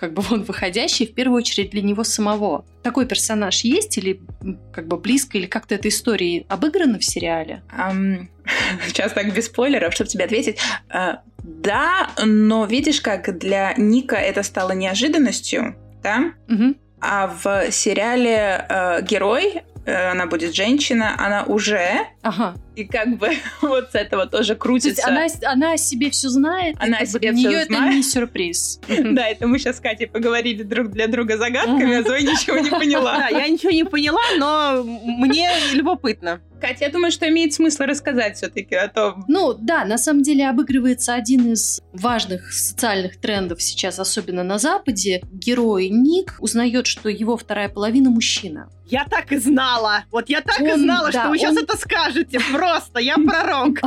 как 0.00 0.14
бы 0.14 0.22
он 0.30 0.44
выходящий, 0.44 1.06
в 1.06 1.12
первую 1.12 1.36
очередь 1.36 1.72
для 1.72 1.82
него 1.82 2.04
самого. 2.04 2.64
Такой 2.82 3.04
персонаж 3.04 3.60
есть 3.60 3.98
или 3.98 4.18
как 4.72 4.88
бы 4.88 4.96
близко, 4.96 5.36
или 5.36 5.44
как-то 5.44 5.74
эта 5.74 5.88
история 5.88 6.46
обыграна 6.48 6.98
в 6.98 7.04
сериале? 7.04 7.62
Um, 7.70 8.28
сейчас 8.86 9.12
так 9.12 9.34
без 9.34 9.44
спойлеров, 9.46 9.92
чтобы 9.92 10.08
тебе 10.08 10.24
ответить. 10.24 10.56
Uh, 10.88 11.18
да, 11.42 12.12
но 12.24 12.64
видишь, 12.64 13.02
как 13.02 13.38
для 13.38 13.74
Ника 13.76 14.16
это 14.16 14.42
стало 14.42 14.72
неожиданностью, 14.72 15.76
да? 16.02 16.32
Угу. 16.48 16.76
А 17.02 17.26
в 17.26 17.70
сериале 17.70 18.64
э, 18.68 19.02
герой, 19.02 19.62
э, 19.84 20.10
она 20.10 20.26
будет 20.26 20.54
женщина, 20.54 21.14
она 21.18 21.44
уже 21.44 22.06
ага. 22.22 22.54
И 22.76 22.84
как 22.84 23.18
бы 23.18 23.30
вот 23.62 23.90
с 23.92 23.94
этого 23.94 24.26
тоже 24.26 24.54
крутится. 24.54 25.02
То 25.02 25.12
есть 25.12 25.42
она, 25.44 25.52
она 25.52 25.72
о 25.72 25.76
себе 25.76 26.10
все 26.10 26.28
знает, 26.28 26.76
она 26.78 26.98
о 26.98 27.06
себе 27.06 27.32
для 27.32 27.50
нее 27.50 27.58
это 27.62 27.78
не 27.78 28.02
сюрприз. 28.02 28.80
Да, 29.10 29.26
это 29.26 29.46
мы 29.46 29.58
сейчас 29.58 29.78
с 29.78 29.80
Катей 29.80 30.06
поговорили 30.06 30.62
друг 30.62 30.90
для 30.90 31.08
друга 31.08 31.36
загадками, 31.36 31.96
а 31.96 32.02
Зоя 32.02 32.20
ничего 32.20 32.58
не 32.58 32.70
поняла. 32.70 33.16
Да, 33.18 33.28
я 33.28 33.48
ничего 33.48 33.72
не 33.72 33.84
поняла, 33.84 34.20
но 34.38 34.84
мне 34.84 35.50
любопытно. 35.72 36.40
Катя, 36.60 36.84
я 36.84 36.90
думаю, 36.90 37.10
что 37.10 37.26
имеет 37.28 37.54
смысл 37.54 37.84
рассказать 37.84 38.36
все-таки 38.36 38.74
о 38.74 38.88
том. 38.88 39.24
Ну 39.28 39.54
да, 39.54 39.84
на 39.84 39.96
самом 39.96 40.22
деле 40.22 40.48
обыгрывается 40.48 41.14
один 41.14 41.52
из 41.52 41.80
важных 41.92 42.52
социальных 42.52 43.18
трендов 43.18 43.62
сейчас, 43.62 43.98
особенно 43.98 44.42
на 44.42 44.58
Западе. 44.58 45.22
Герой 45.32 45.88
Ник 45.88 46.36
узнает, 46.38 46.86
что 46.86 47.08
его 47.08 47.36
вторая 47.36 47.68
половина 47.68 48.10
мужчина. 48.10 48.68
Я 48.90 49.04
так 49.04 49.30
и 49.32 49.36
знала. 49.38 50.04
Вот 50.10 50.28
я 50.28 50.40
так 50.40 50.60
он, 50.60 50.66
и 50.66 50.74
знала, 50.74 51.10
да, 51.12 51.20
что 51.20 51.28
вы 51.28 51.30
он... 51.30 51.38
сейчас 51.38 51.56
это 51.56 51.76
скажете. 51.76 52.40
Просто 52.60 53.00
я 53.00 53.16
пророк. 53.16 53.78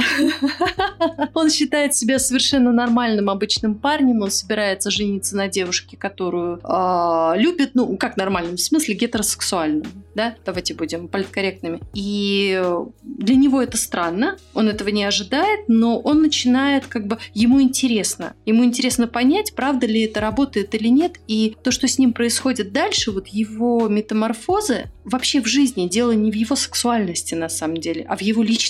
Он 1.35 1.51
считает 1.51 1.93
себя 1.93 2.17
совершенно 2.17 2.71
нормальным 2.71 3.29
обычным 3.29 3.75
парнем. 3.75 4.23
Он 4.23 4.31
собирается 4.31 4.89
жениться 4.89 5.35
на 5.35 5.47
девушке, 5.47 5.95
которую 5.95 6.57
э, 6.57 7.33
любит. 7.37 7.75
Ну, 7.75 7.95
как 7.97 8.17
нормальным, 8.17 8.55
в 8.55 8.61
смысле 8.61 8.95
гетеросексуальным. 8.95 10.05
Да? 10.15 10.35
Давайте 10.43 10.73
будем 10.73 11.07
политкорректными. 11.07 11.81
И 11.93 12.59
для 13.03 13.35
него 13.35 13.61
это 13.61 13.77
странно. 13.77 14.37
Он 14.55 14.67
этого 14.67 14.89
не 14.89 15.03
ожидает, 15.03 15.65
но 15.67 15.99
он 15.99 16.23
начинает 16.23 16.87
как 16.87 17.05
бы... 17.05 17.19
Ему 17.35 17.61
интересно. 17.61 18.33
Ему 18.47 18.65
интересно 18.65 19.05
понять, 19.05 19.53
правда 19.53 19.85
ли 19.85 20.01
это 20.01 20.19
работает 20.19 20.73
или 20.73 20.87
нет. 20.87 21.19
И 21.27 21.55
то, 21.61 21.69
что 21.69 21.87
с 21.87 21.99
ним 21.99 22.11
происходит 22.11 22.73
дальше, 22.73 23.11
вот 23.11 23.27
его 23.27 23.87
метаморфозы, 23.87 24.85
вообще 25.05 25.41
в 25.41 25.45
жизни 25.45 25.87
дело 25.87 26.13
не 26.13 26.31
в 26.31 26.35
его 26.35 26.55
сексуальности 26.55 27.35
на 27.35 27.49
самом 27.49 27.77
деле, 27.77 28.03
а 28.09 28.17
в 28.17 28.21
его 28.21 28.41
личности. 28.41 28.62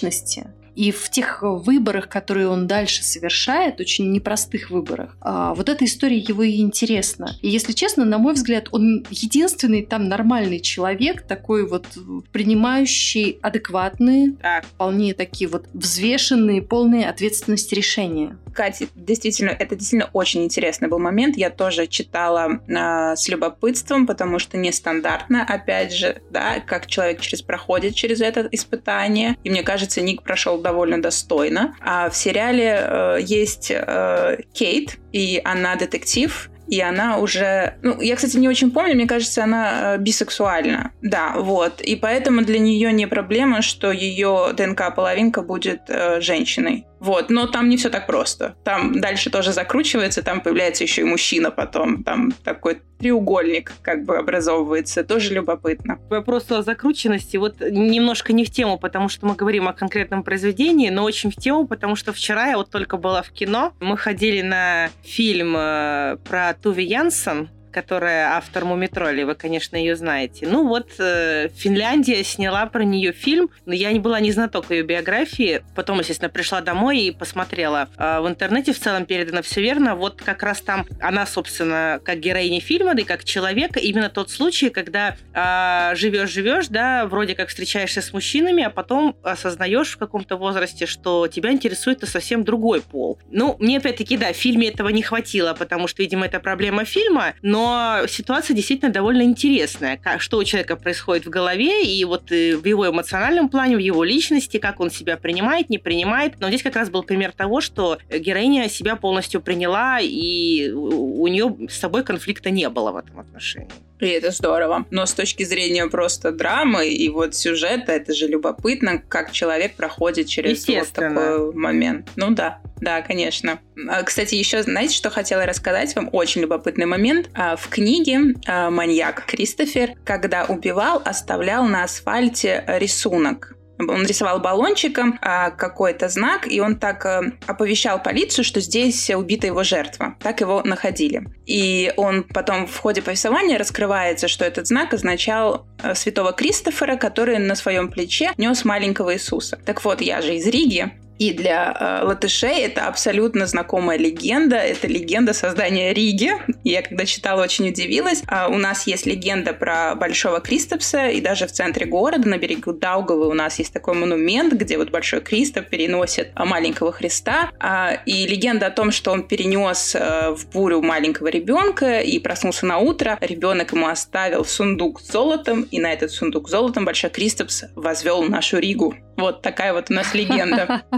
И 0.75 0.91
в 0.91 1.09
тех 1.09 1.43
выборах, 1.43 2.09
которые 2.09 2.47
он 2.47 2.67
дальше 2.67 3.03
совершает, 3.03 3.79
очень 3.79 4.11
непростых 4.11 4.71
выборах, 4.71 5.15
а, 5.21 5.53
вот 5.53 5.69
эта 5.69 5.85
история 5.85 6.17
его 6.17 6.43
и 6.43 6.61
интересна. 6.61 7.35
И 7.41 7.49
если 7.49 7.73
честно, 7.73 8.05
на 8.05 8.17
мой 8.17 8.33
взгляд, 8.33 8.69
он 8.71 9.05
единственный 9.11 9.85
там 9.85 10.07
нормальный 10.07 10.59
человек, 10.59 11.21
такой 11.27 11.67
вот 11.67 11.85
принимающий 12.31 13.37
адекватные, 13.41 14.33
так. 14.41 14.65
вполне 14.65 15.13
такие 15.13 15.49
вот 15.49 15.67
взвешенные, 15.73 16.61
полные 16.61 17.07
ответственности 17.07 17.75
решения. 17.75 18.37
Катя, 18.53 18.85
действительно, 18.95 19.49
это 19.49 19.75
действительно 19.75 20.09
очень 20.13 20.43
интересный 20.43 20.87
был 20.87 20.99
момент. 20.99 21.37
Я 21.37 21.49
тоже 21.49 21.87
читала 21.87 22.61
э, 22.67 23.15
с 23.15 23.27
любопытством, 23.27 24.07
потому 24.07 24.39
что 24.39 24.57
нестандартно, 24.57 25.43
опять 25.43 25.93
же, 25.93 26.21
да, 26.29 26.59
как 26.65 26.87
человек 26.87 27.21
через 27.21 27.41
проходит 27.41 27.95
через 27.95 28.21
это 28.21 28.47
испытание. 28.51 29.35
И 29.43 29.49
мне 29.49 29.63
кажется, 29.63 30.01
Ник 30.01 30.23
прошел 30.23 30.59
довольно 30.59 31.01
достойно. 31.01 31.75
А 31.81 32.09
в 32.09 32.15
сериале 32.15 32.79
э, 32.79 33.17
есть 33.21 33.71
э, 33.71 34.37
Кейт, 34.53 34.97
и 35.11 35.41
она 35.43 35.75
детектив, 35.75 36.49
и 36.67 36.79
она 36.81 37.17
уже... 37.17 37.75
Ну, 37.81 37.99
я, 38.01 38.15
кстати, 38.15 38.37
не 38.37 38.47
очень 38.47 38.71
помню, 38.71 38.95
мне 38.95 39.07
кажется, 39.07 39.43
она 39.43 39.95
э, 39.95 39.97
бисексуальна. 39.97 40.91
Да, 41.01 41.33
вот. 41.37 41.81
И 41.81 41.95
поэтому 41.95 42.41
для 42.41 42.59
нее 42.59 42.91
не 42.93 43.05
проблема, 43.05 43.61
что 43.61 43.91
ее 43.91 44.53
ДНК-половинка 44.55 45.41
будет 45.41 45.81
э, 45.89 46.21
женщиной. 46.21 46.85
Вот, 47.03 47.29
но 47.29 47.47
там 47.47 47.67
не 47.67 47.75
все 47.75 47.89
так 47.89 48.07
просто. 48.07 48.55
Там 48.63 49.01
дальше 49.01 49.29
тоже 49.29 49.51
закручивается, 49.51 50.23
там 50.23 50.39
появляется 50.39 50.85
еще 50.85 51.01
и 51.01 51.03
мужчина 51.03 51.51
потом. 51.51 52.01
Там 52.01 52.31
такой 52.31 52.81
треугольник 52.97 53.73
как 53.81 54.05
бы 54.05 54.17
образовывается. 54.17 55.03
Тоже 55.03 55.33
любопытно. 55.33 55.99
Вопрос 56.09 56.49
о 56.49 56.61
закрученности 56.61 57.35
вот 57.35 57.59
немножко 57.59 58.31
не 58.31 58.45
в 58.45 58.51
тему, 58.51 58.79
потому 58.79 59.09
что 59.09 59.25
мы 59.25 59.35
говорим 59.35 59.67
о 59.67 59.73
конкретном 59.73 60.23
произведении, 60.23 60.89
но 60.89 61.03
очень 61.03 61.29
в 61.29 61.35
тему, 61.35 61.67
потому 61.67 61.97
что 61.97 62.13
вчера 62.13 62.47
я 62.47 62.57
вот 62.57 62.69
только 62.69 62.95
была 62.95 63.21
в 63.21 63.31
кино. 63.31 63.73
Мы 63.81 63.97
ходили 63.97 64.41
на 64.41 64.89
фильм 65.03 65.55
э, 65.57 66.15
про 66.23 66.53
Туви 66.53 66.85
Янсен, 66.85 67.49
которая 67.73 68.37
автор 68.37 68.65
Мумитроли, 68.65 69.23
вы, 69.23 69.35
конечно, 69.35 69.75
ее 69.75 69.95
знаете. 69.95 70.47
Ну 70.47 70.67
вот, 70.67 70.91
э, 70.99 71.49
Финляндия 71.49 72.23
сняла 72.23 72.65
про 72.67 72.83
нее 72.83 73.11
фильм, 73.11 73.49
но 73.65 73.73
я 73.73 73.91
не 73.91 73.99
была 73.99 74.19
не 74.19 74.31
знаток 74.31 74.71
ее 74.71 74.83
биографии. 74.83 75.63
Потом, 75.75 75.99
естественно, 75.99 76.29
пришла 76.29 76.61
домой 76.61 76.99
и 76.99 77.11
посмотрела. 77.11 77.89
Э, 77.97 78.19
в 78.21 78.27
интернете 78.27 78.71
в 78.73 78.79
целом 78.79 79.05
передано 79.05 79.41
все 79.41 79.61
верно. 79.61 79.95
Вот 79.95 80.21
как 80.21 80.43
раз 80.43 80.61
там 80.61 80.85
она, 81.01 81.25
собственно, 81.25 81.99
как 82.05 82.19
героиня 82.19 82.61
фильма, 82.61 82.93
да 82.93 83.01
и 83.01 83.05
как 83.05 83.23
человека, 83.23 83.79
именно 83.79 84.09
тот 84.09 84.29
случай, 84.29 84.69
когда 84.69 85.17
э, 85.33 85.95
живешь-живешь, 85.95 86.67
да, 86.67 87.07
вроде 87.07 87.35
как 87.35 87.49
встречаешься 87.49 88.01
с 88.01 88.13
мужчинами, 88.13 88.63
а 88.63 88.69
потом 88.69 89.15
осознаешь 89.23 89.93
в 89.93 89.97
каком-то 89.97 90.37
возрасте, 90.37 90.85
что 90.85 91.27
тебя 91.27 91.51
интересует 91.51 92.03
совсем 92.07 92.43
другой 92.43 92.81
пол. 92.81 93.17
Ну, 93.31 93.55
мне 93.59 93.77
опять-таки, 93.77 94.17
да, 94.17 94.33
в 94.33 94.35
фильме 94.35 94.69
этого 94.69 94.89
не 94.89 95.01
хватило, 95.01 95.53
потому 95.53 95.87
что, 95.87 96.03
видимо, 96.03 96.25
это 96.25 96.39
проблема 96.39 96.85
фильма, 96.85 97.33
но 97.41 97.62
ситуация 98.07 98.55
действительно 98.55 98.91
довольно 98.91 99.23
интересная. 99.23 99.99
Что 100.17 100.37
у 100.37 100.43
человека 100.43 100.75
происходит 100.75 101.25
в 101.25 101.29
голове, 101.29 101.85
и 101.85 102.03
вот 102.05 102.31
э, 102.31 102.55
в 102.55 102.65
его 102.65 102.89
эмоциональном 102.89 103.49
плане, 103.49 103.75
в 103.75 103.79
его 103.79 104.03
личности, 104.03 104.57
как 104.57 104.79
он 104.79 104.91
себя 104.91 105.17
принимает, 105.17 105.69
не 105.69 105.77
принимает. 105.77 106.39
Но 106.39 106.47
здесь 106.49 106.63
как 106.63 106.75
раз 106.75 106.89
был 106.89 107.03
пример 107.03 107.31
того, 107.31 107.61
что 107.61 107.97
героиня 108.09 108.69
себя 108.69 108.95
полностью 108.95 109.41
приняла, 109.41 109.99
и 109.99 110.71
у 110.71 111.27
нее 111.27 111.67
с 111.69 111.77
собой 111.77 112.03
конфликта 112.03 112.49
не 112.49 112.69
было 112.69 112.91
в 112.91 112.97
этом 112.97 113.19
отношении. 113.19 113.69
И 114.03 114.09
это 114.09 114.31
здорово. 114.31 114.85
Но 114.91 115.05
с 115.05 115.13
точки 115.13 115.43
зрения 115.43 115.87
просто 115.87 116.31
драмы 116.31 116.89
и 116.89 117.07
вот 117.09 117.35
сюжета, 117.35 117.93
это 117.93 118.13
же 118.13 118.27
любопытно, 118.27 119.01
как 119.07 119.31
человек 119.31 119.75
проходит 119.75 120.27
через 120.27 120.67
вот 120.67 120.89
такой 120.91 121.53
момент. 121.53 122.09
Ну 122.17 122.31
да, 122.31 122.59
да, 122.81 123.01
конечно. 123.01 123.59
А, 123.87 124.03
кстати, 124.03 124.35
еще 124.35 124.61
знаете, 124.61 124.93
что 124.93 125.09
хотела 125.09 125.45
рассказать 125.45 125.95
вам? 125.95 126.09
Очень 126.11 126.41
любопытный 126.41 126.85
момент. 126.85 127.29
А, 127.33 127.55
в 127.55 127.69
книге 127.69 128.35
а, 128.45 128.69
маньяк 128.69 129.25
Кристофер, 129.25 129.93
когда 130.03 130.43
убивал, 130.45 131.01
оставлял 131.05 131.65
на 131.65 131.83
асфальте 131.83 132.65
рисунок 132.67 133.52
он 133.79 134.05
рисовал 134.05 134.39
баллончиком 134.39 135.19
а, 135.21 135.51
какой-то 135.51 136.09
знак, 136.09 136.47
и 136.47 136.59
он 136.59 136.77
так 136.77 137.05
а, 137.05 137.21
оповещал 137.47 138.01
полицию, 138.01 138.45
что 138.45 138.59
здесь 138.61 139.09
убита 139.09 139.47
его 139.47 139.63
жертва. 139.63 140.15
Так 140.19 140.41
его 140.41 140.61
находили. 140.63 141.23
И 141.45 141.91
он 141.97 142.23
потом 142.23 142.67
в 142.67 142.77
ходе 142.77 143.01
повествования 143.01 143.57
раскрывается, 143.57 144.27
что 144.27 144.45
этот 144.45 144.67
знак 144.67 144.93
означал 144.93 145.65
а, 145.81 145.95
святого 145.95 146.33
Кристофера, 146.33 146.95
который 146.97 147.39
на 147.39 147.55
своем 147.55 147.89
плече 147.89 148.31
нес 148.37 148.63
маленького 148.65 149.13
Иисуса. 149.15 149.59
Так 149.65 149.83
вот, 149.83 150.01
я 150.01 150.21
же 150.21 150.35
из 150.35 150.47
Риги, 150.47 150.91
и 151.23 151.31
для 151.31 151.73
э, 151.79 152.05
латышей 152.05 152.63
это 152.65 152.87
абсолютно 152.87 153.45
знакомая 153.45 153.97
легенда. 153.97 154.57
Это 154.57 154.87
легенда 154.87 155.31
создания 155.33 155.93
Риги. 155.93 156.33
Я 156.65 156.81
когда 156.81 157.05
читала, 157.05 157.43
очень 157.43 157.69
удивилась. 157.69 158.23
А 158.27 158.49
у 158.49 158.57
нас 158.57 158.87
есть 158.87 159.05
легенда 159.05 159.53
про 159.53 159.95
Большого 159.95 160.41
Кристопса, 160.41 161.07
и 161.07 161.21
даже 161.21 161.47
в 161.47 161.53
центре 161.53 161.85
города, 161.85 162.27
на 162.27 162.37
берегу 162.37 162.73
Даугавы, 162.73 163.29
у 163.29 163.33
нас 163.33 163.57
есть 163.59 163.71
такой 163.71 163.93
монумент, 163.93 164.53
где 164.53 164.77
вот 164.77 164.89
Большой 164.89 165.21
Кристоп 165.21 165.67
переносит 165.67 166.33
маленького 166.35 166.91
Христа. 166.91 167.51
А, 167.57 167.93
и 168.05 168.27
легенда 168.27 168.67
о 168.67 168.71
том, 168.71 168.91
что 168.91 169.11
он 169.11 169.23
перенес 169.23 169.95
э, 169.95 170.31
в 170.31 170.49
бурю 170.49 170.81
маленького 170.81 171.27
ребенка 171.27 172.01
и 172.01 172.19
проснулся 172.19 172.65
на 172.65 172.79
утро, 172.79 173.17
ребенок 173.21 173.71
ему 173.71 173.87
оставил 173.87 174.43
сундук 174.43 174.99
с 174.99 175.09
золотом, 175.09 175.61
и 175.71 175.79
на 175.79 175.93
этот 175.93 176.11
сундук 176.11 176.49
с 176.49 176.51
золотом 176.51 176.83
Большой 176.83 177.11
Кристопс 177.11 177.63
возвел 177.75 178.23
нашу 178.23 178.57
Ригу. 178.57 178.93
Вот 179.23 179.41
такая 179.41 179.71
вот 179.71 179.89
у 179.89 179.93
нас 179.93 180.13
легенда. 180.13 180.83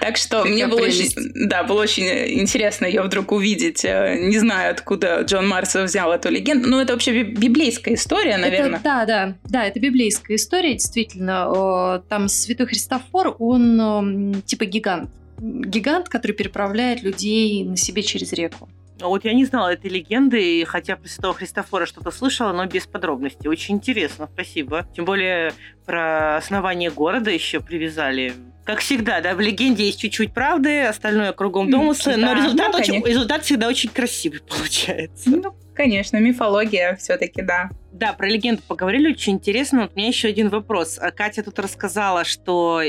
Так 0.00 0.16
что 0.16 0.44
мне 0.44 0.66
было 0.66 0.80
очень, 0.80 1.10
да, 1.46 1.62
было 1.62 1.82
очень 1.82 2.04
интересно 2.40 2.86
ее 2.86 3.02
вдруг 3.02 3.32
увидеть. 3.32 3.84
Э, 3.84 4.16
не 4.18 4.38
знаю, 4.38 4.70
откуда 4.70 5.20
Джон 5.22 5.46
Марс 5.46 5.74
взял 5.74 6.10
эту 6.12 6.30
легенду. 6.30 6.68
Ну, 6.68 6.80
это 6.80 6.94
вообще 6.94 7.22
библейская 7.22 7.94
история, 7.94 8.38
наверное. 8.38 8.76
Это, 8.76 8.82
да, 8.82 9.04
да, 9.04 9.34
да, 9.44 9.64
это 9.66 9.80
библейская 9.80 10.36
история, 10.36 10.72
действительно. 10.72 12.02
Там 12.08 12.28
Святой 12.28 12.66
Христофор, 12.66 13.36
он 13.38 14.42
типа 14.46 14.64
гигант. 14.64 15.10
Гигант, 15.38 16.08
который 16.08 16.32
переправляет 16.32 17.02
людей 17.02 17.64
на 17.64 17.76
себе 17.76 18.02
через 18.02 18.32
реку. 18.32 18.68
А 19.04 19.08
вот 19.08 19.26
я 19.26 19.34
не 19.34 19.44
знала 19.44 19.74
этой 19.74 19.90
легенды, 19.90 20.64
хотя 20.64 20.96
про 20.96 21.06
Святого 21.06 21.34
Христофора 21.34 21.84
что-то 21.84 22.10
слышала, 22.10 22.54
но 22.54 22.64
без 22.64 22.86
подробностей. 22.86 23.50
Очень 23.50 23.74
интересно, 23.74 24.30
спасибо. 24.32 24.88
Тем 24.96 25.04
более 25.04 25.52
про 25.84 26.38
основание 26.38 26.90
города 26.90 27.30
еще 27.30 27.60
привязали. 27.60 28.32
Как 28.64 28.78
всегда, 28.78 29.20
да, 29.20 29.34
в 29.34 29.40
легенде 29.40 29.84
есть 29.84 30.00
чуть-чуть 30.00 30.32
правды, 30.32 30.84
остальное 30.84 31.34
кругом 31.34 31.70
домыслы, 31.70 32.16
да, 32.16 32.18
но 32.18 32.32
результат, 32.32 32.72
ну, 32.72 32.78
очень, 32.78 33.04
результат 33.04 33.44
всегда 33.44 33.68
очень 33.68 33.90
красивый 33.90 34.40
получается. 34.48 35.28
Ну, 35.28 35.54
конечно, 35.74 36.16
мифология 36.16 36.96
все-таки, 36.96 37.42
да. 37.42 37.68
Да, 37.94 38.12
про 38.12 38.28
легенду 38.28 38.60
поговорили, 38.66 39.12
очень 39.12 39.34
интересно. 39.34 39.82
Вот 39.82 39.92
у 39.94 39.96
меня 39.96 40.08
еще 40.08 40.26
один 40.26 40.48
вопрос. 40.48 40.98
А 41.00 41.12
Катя 41.12 41.44
тут 41.44 41.60
рассказала, 41.60 42.24
что 42.24 42.82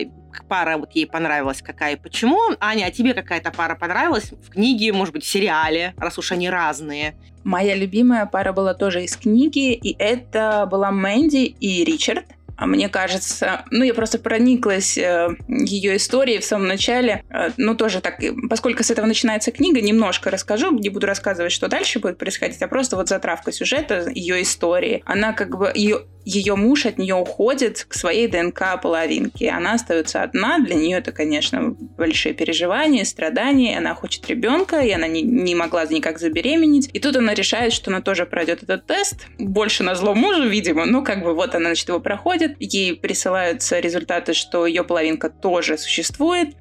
пара 0.49 0.79
вот 0.79 0.93
ей 0.93 1.05
понравилась 1.05 1.61
какая 1.61 1.93
и 1.93 1.95
почему. 1.95 2.39
Аня, 2.59 2.85
а 2.85 2.91
тебе 2.91 3.13
какая-то 3.13 3.51
пара 3.51 3.75
понравилась 3.75 4.31
в 4.31 4.49
книге, 4.49 4.91
может 4.93 5.13
быть, 5.13 5.23
в 5.23 5.27
сериале, 5.27 5.93
раз 5.97 6.17
уж 6.17 6.31
они 6.31 6.49
разные? 6.49 7.15
Моя 7.43 7.75
любимая 7.75 8.25
пара 8.25 8.51
была 8.51 8.73
тоже 8.73 9.03
из 9.03 9.15
книги, 9.15 9.73
и 9.73 9.95
это 9.99 10.67
была 10.69 10.89
Мэнди 10.89 11.55
и 11.59 11.83
Ричард. 11.83 12.25
А 12.57 12.65
мне 12.65 12.89
кажется, 12.89 13.65
ну, 13.71 13.83
я 13.83 13.93
просто 13.93 14.17
прониклась 14.19 14.97
э, 14.97 15.35
ее 15.47 15.97
историей 15.97 16.39
в 16.39 16.45
самом 16.45 16.67
начале. 16.67 17.23
Э, 17.29 17.49
ну, 17.57 17.75
тоже 17.75 18.01
так, 18.01 18.21
поскольку 18.49 18.83
с 18.83 18.91
этого 18.91 19.05
начинается 19.05 19.51
книга, 19.51 19.81
немножко 19.81 20.31
расскажу, 20.31 20.71
не 20.71 20.89
буду 20.89 21.07
рассказывать, 21.07 21.51
что 21.51 21.67
дальше 21.67 21.99
будет 21.99 22.17
происходить, 22.17 22.61
а 22.61 22.67
просто 22.67 22.95
вот 22.95 23.09
затравка 23.09 23.51
сюжета, 23.51 24.09
ее 24.09 24.41
истории. 24.41 25.03
Она 25.05 25.33
как 25.33 25.57
бы, 25.57 25.71
ее 25.73 26.05
ее 26.25 26.55
муж 26.55 26.85
от 26.85 26.97
нее 26.97 27.15
уходит 27.15 27.85
к 27.87 27.93
своей 27.93 28.27
ДНК 28.27 28.81
половинке. 28.81 29.51
Она 29.51 29.73
остается 29.73 30.23
одна. 30.23 30.59
Для 30.59 30.75
нее 30.75 30.97
это, 30.97 31.11
конечно, 31.11 31.75
большие 31.97 32.33
переживания, 32.33 33.05
страдания. 33.05 33.77
Она 33.77 33.93
хочет 33.93 34.27
ребенка, 34.27 34.79
и 34.79 34.91
она 34.91 35.07
не, 35.07 35.21
не 35.21 35.53
могла 35.55 35.85
никак 35.85 36.19
забеременеть. 36.19 36.89
И 36.93 36.99
тут 36.99 37.15
она 37.15 37.33
решает, 37.33 37.73
что 37.73 37.91
она 37.91 38.01
тоже 38.01 38.25
пройдет 38.25 38.63
этот 38.63 38.87
тест. 38.87 39.27
Больше 39.37 39.83
на 39.83 39.93
зло 39.95 40.15
мужу, 40.15 40.47
видимо. 40.49 40.85
Ну, 40.85 41.03
как 41.03 41.23
бы 41.23 41.33
вот 41.33 41.53
она, 41.53 41.67
значит, 41.67 41.87
его 41.87 41.99
проходит. 41.99 42.55
Ей 42.59 42.95
присылаются 42.95 43.79
результаты, 43.79 44.33
что 44.33 44.65
ее 44.65 44.83
половинка 44.83 45.29
тоже 45.29 45.77
существует. 45.77 46.55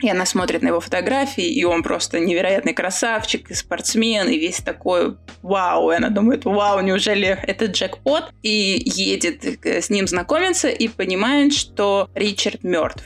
И 0.00 0.10
она 0.10 0.26
смотрит 0.26 0.62
на 0.62 0.68
его 0.68 0.80
фотографии, 0.80 1.46
и 1.46 1.64
он 1.64 1.82
просто 1.82 2.20
невероятный 2.20 2.74
красавчик 2.74 3.50
и 3.50 3.54
спортсмен, 3.54 4.28
и 4.28 4.38
весь 4.38 4.58
такой 4.58 5.16
вау. 5.42 5.90
И 5.90 5.96
она 5.96 6.10
думает, 6.10 6.44
вау, 6.44 6.80
неужели 6.80 7.38
это 7.46 7.66
джекпот? 7.66 8.30
И 8.42 8.82
едет 8.84 9.44
с 9.64 9.88
ним 9.88 10.06
знакомиться 10.06 10.68
и 10.68 10.88
понимает, 10.88 11.54
что 11.54 12.10
Ричард 12.14 12.62
мертв. 12.62 13.04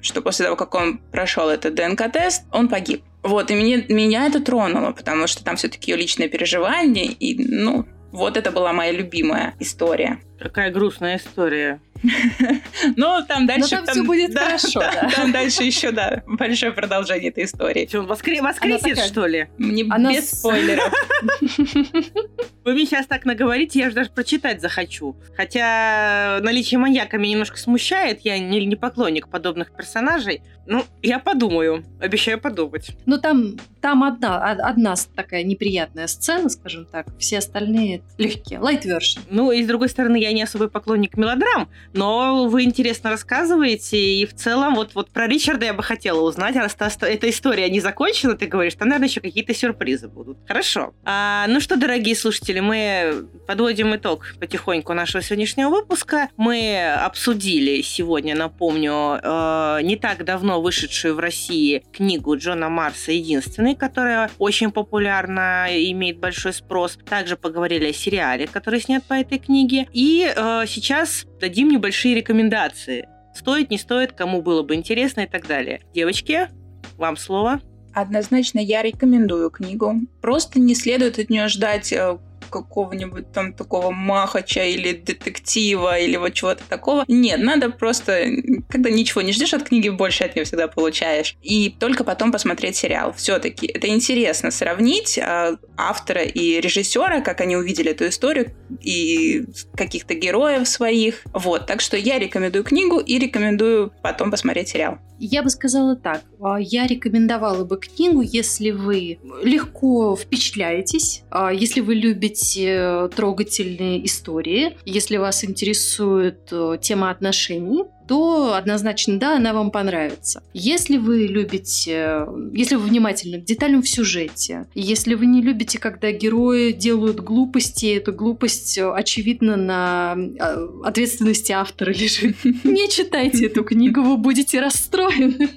Что 0.00 0.22
после 0.22 0.46
того, 0.46 0.56
как 0.56 0.74
он 0.74 0.98
прошел 0.98 1.50
этот 1.50 1.74
ДНК-тест, 1.74 2.44
он 2.52 2.68
погиб. 2.68 3.02
Вот, 3.22 3.50
и 3.50 3.54
меня, 3.54 3.84
меня 3.88 4.26
это 4.26 4.40
тронуло, 4.40 4.92
потому 4.92 5.26
что 5.26 5.44
там 5.44 5.56
все-таки 5.56 5.90
ее 5.90 5.98
личное 5.98 6.28
переживание, 6.28 7.04
и, 7.04 7.36
ну, 7.44 7.84
вот 8.12 8.38
это 8.38 8.50
была 8.50 8.72
моя 8.72 8.92
любимая 8.92 9.54
история. 9.58 10.20
Какая 10.40 10.70
грустная 10.70 11.16
история. 11.16 11.80
Ну, 12.96 13.24
там 13.26 13.46
дальше... 13.46 13.62
Но 13.62 13.68
там, 13.68 13.84
там 13.86 13.94
все 13.94 14.04
будет 14.04 14.32
да, 14.32 14.46
хорошо, 14.46 14.80
да, 14.80 14.92
да. 15.02 15.10
Там 15.10 15.32
дальше 15.32 15.62
еще, 15.64 15.92
да, 15.92 16.22
большое 16.26 16.72
продолжение 16.72 17.30
этой 17.30 17.44
истории. 17.44 17.86
Что, 17.86 18.00
он 18.00 18.06
воскре... 18.06 18.40
воскресит, 18.40 18.94
такая... 18.94 19.08
что 19.08 19.26
ли? 19.26 19.48
Мне 19.58 19.84
Она 19.90 20.12
без 20.12 20.30
спойлеров. 20.30 20.92
Вы 22.64 22.72
мне 22.72 22.86
сейчас 22.86 23.06
так 23.06 23.24
наговорите, 23.24 23.78
я 23.78 23.90
же 23.90 23.96
даже 23.96 24.10
прочитать 24.10 24.60
захочу. 24.60 25.16
Хотя 25.36 26.40
наличие 26.42 26.78
маньяка 26.78 27.18
меня 27.18 27.32
немножко 27.32 27.58
смущает, 27.58 28.20
я 28.22 28.38
не, 28.38 28.64
не 28.64 28.76
поклонник 28.76 29.28
подобных 29.28 29.74
персонажей. 29.74 30.42
Ну, 30.66 30.84
я 31.02 31.18
подумаю, 31.18 31.84
обещаю 32.00 32.40
подумать. 32.40 32.92
Ну, 33.06 33.18
там, 33.18 33.56
там 33.80 34.04
одна, 34.04 34.38
одна 34.52 34.94
такая 35.16 35.42
неприятная 35.42 36.06
сцена, 36.06 36.48
скажем 36.48 36.86
так. 36.86 37.06
Все 37.18 37.38
остальные 37.38 38.02
легкие, 38.18 38.60
light 38.60 38.84
version. 38.84 39.20
Ну, 39.30 39.50
и 39.52 39.64
с 39.64 39.66
другой 39.66 39.88
стороны, 39.88 40.16
я 40.16 40.29
не 40.32 40.42
особый 40.42 40.68
поклонник 40.68 41.16
мелодрам, 41.16 41.68
но 41.92 42.46
вы 42.48 42.62
интересно 42.62 43.10
рассказываете, 43.10 43.98
и 43.98 44.26
в 44.26 44.34
целом 44.34 44.74
вот, 44.74 44.94
вот 44.94 45.10
про 45.10 45.26
Ричарда 45.26 45.66
я 45.66 45.74
бы 45.74 45.82
хотела 45.82 46.20
узнать, 46.20 46.56
раз 46.56 46.76
эта 47.00 47.30
история 47.30 47.68
не 47.70 47.80
закончена, 47.80 48.36
ты 48.36 48.46
говоришь, 48.46 48.74
там, 48.74 48.88
наверное, 48.88 49.08
еще 49.08 49.20
какие-то 49.20 49.54
сюрпризы 49.54 50.08
будут. 50.08 50.38
Хорошо. 50.46 50.94
А, 51.04 51.46
ну 51.48 51.60
что, 51.60 51.76
дорогие 51.76 52.16
слушатели, 52.16 52.60
мы 52.60 53.26
подводим 53.46 53.94
итог 53.94 54.34
потихоньку 54.38 54.92
нашего 54.94 55.22
сегодняшнего 55.22 55.70
выпуска. 55.70 56.28
Мы 56.36 56.92
обсудили 56.92 57.82
сегодня, 57.82 58.34
напомню, 58.34 59.20
э, 59.22 59.78
не 59.82 59.96
так 59.96 60.24
давно 60.24 60.60
вышедшую 60.60 61.14
в 61.14 61.18
России 61.18 61.84
книгу 61.92 62.36
Джона 62.36 62.68
Марса 62.68 63.12
«Единственный», 63.12 63.74
которая 63.74 64.30
очень 64.38 64.70
популярна, 64.70 65.66
имеет 65.70 66.18
большой 66.18 66.52
спрос. 66.52 66.98
Также 67.08 67.36
поговорили 67.36 67.86
о 67.86 67.92
сериале, 67.92 68.46
который 68.46 68.80
снят 68.80 69.04
по 69.04 69.14
этой 69.14 69.38
книге. 69.38 69.86
И 69.92 70.19
э, 70.24 70.64
сейчас 70.66 71.26
дадим 71.40 71.68
небольшие 71.68 72.14
рекомендации. 72.14 73.08
Стоит, 73.34 73.70
не 73.70 73.78
стоит, 73.78 74.12
кому 74.12 74.42
было 74.42 74.62
бы 74.62 74.74
интересно 74.74 75.22
и 75.22 75.26
так 75.26 75.46
далее. 75.46 75.80
Девочки, 75.94 76.48
вам 76.96 77.16
слово. 77.16 77.60
Однозначно 77.92 78.58
я 78.58 78.82
рекомендую 78.82 79.50
книгу. 79.50 79.94
Просто 80.20 80.60
не 80.60 80.74
следует 80.74 81.18
от 81.18 81.30
нее 81.30 81.48
ждать 81.48 81.92
э, 81.92 82.18
какого-нибудь 82.50 83.32
там 83.32 83.52
такого 83.52 83.90
махача 83.90 84.64
или 84.64 84.92
детектива 84.92 85.98
или 85.98 86.16
вот 86.16 86.34
чего-то 86.34 86.62
такого. 86.68 87.04
Нет, 87.08 87.40
надо 87.40 87.70
просто, 87.70 88.26
когда 88.68 88.90
ничего 88.90 89.22
не 89.22 89.32
ждешь 89.32 89.54
от 89.54 89.64
книги, 89.64 89.88
больше 89.88 90.24
от 90.24 90.34
нее 90.36 90.44
всегда 90.44 90.68
получаешь. 90.68 91.36
И 91.42 91.70
только 91.70 92.04
потом 92.04 92.32
посмотреть 92.32 92.76
сериал. 92.76 93.12
Все-таки 93.12 93.66
это 93.66 93.88
интересно 93.88 94.50
сравнить 94.50 95.18
э, 95.18 95.56
автора 95.76 96.22
и 96.22 96.60
режиссера, 96.60 97.20
как 97.20 97.40
они 97.40 97.56
увидели 97.56 97.90
эту 97.90 98.08
историю 98.08 98.52
и 98.80 99.44
каких-то 99.74 100.14
героев 100.14 100.68
своих. 100.68 101.22
Вот, 101.32 101.66
так 101.66 101.80
что 101.80 101.96
я 101.96 102.18
рекомендую 102.18 102.64
книгу 102.64 102.98
и 102.98 103.18
рекомендую 103.18 103.92
потом 104.02 104.30
посмотреть 104.30 104.68
сериал. 104.68 104.98
Я 105.22 105.42
бы 105.42 105.50
сказала 105.50 105.96
так. 105.96 106.22
А, 106.40 106.58
я 106.58 106.86
рекомендовала 106.86 107.64
бы 107.64 107.78
книгу, 107.78 108.22
если 108.22 108.70
вы 108.70 109.18
легко 109.42 110.16
впечатляетесь, 110.16 111.24
а, 111.30 111.52
если 111.52 111.82
вы 111.82 111.94
любите 111.94 112.39
э, 112.56 113.08
трогательные 113.14 114.04
истории, 114.04 114.76
если 114.84 115.16
вас 115.16 115.44
интересует 115.44 116.48
э, 116.52 116.78
тема 116.80 117.10
отношений, 117.10 117.84
то 118.10 118.54
однозначно 118.54 119.20
да, 119.20 119.36
она 119.36 119.52
вам 119.52 119.70
понравится. 119.70 120.42
Если 120.52 120.96
вы 120.96 121.28
любите, 121.28 122.26
если 122.52 122.74
вы 122.74 122.88
внимательны 122.88 123.40
к 123.40 123.44
деталям 123.44 123.82
в 123.82 123.88
сюжете, 123.88 124.66
если 124.74 125.14
вы 125.14 125.26
не 125.26 125.40
любите, 125.40 125.78
когда 125.78 126.10
герои 126.10 126.72
делают 126.72 127.20
глупости, 127.20 127.86
эта 127.94 128.10
глупость, 128.10 128.78
э, 128.78 128.90
очевидно, 128.90 129.54
на 129.54 130.16
э, 130.16 130.68
ответственности 130.82 131.52
автора 131.52 131.90
лежит, 131.90 132.36
не 132.64 132.90
читайте 132.90 133.46
эту 133.46 133.62
книгу, 133.62 134.02
вы 134.02 134.16
будете 134.16 134.60
расстроены. 134.60 135.48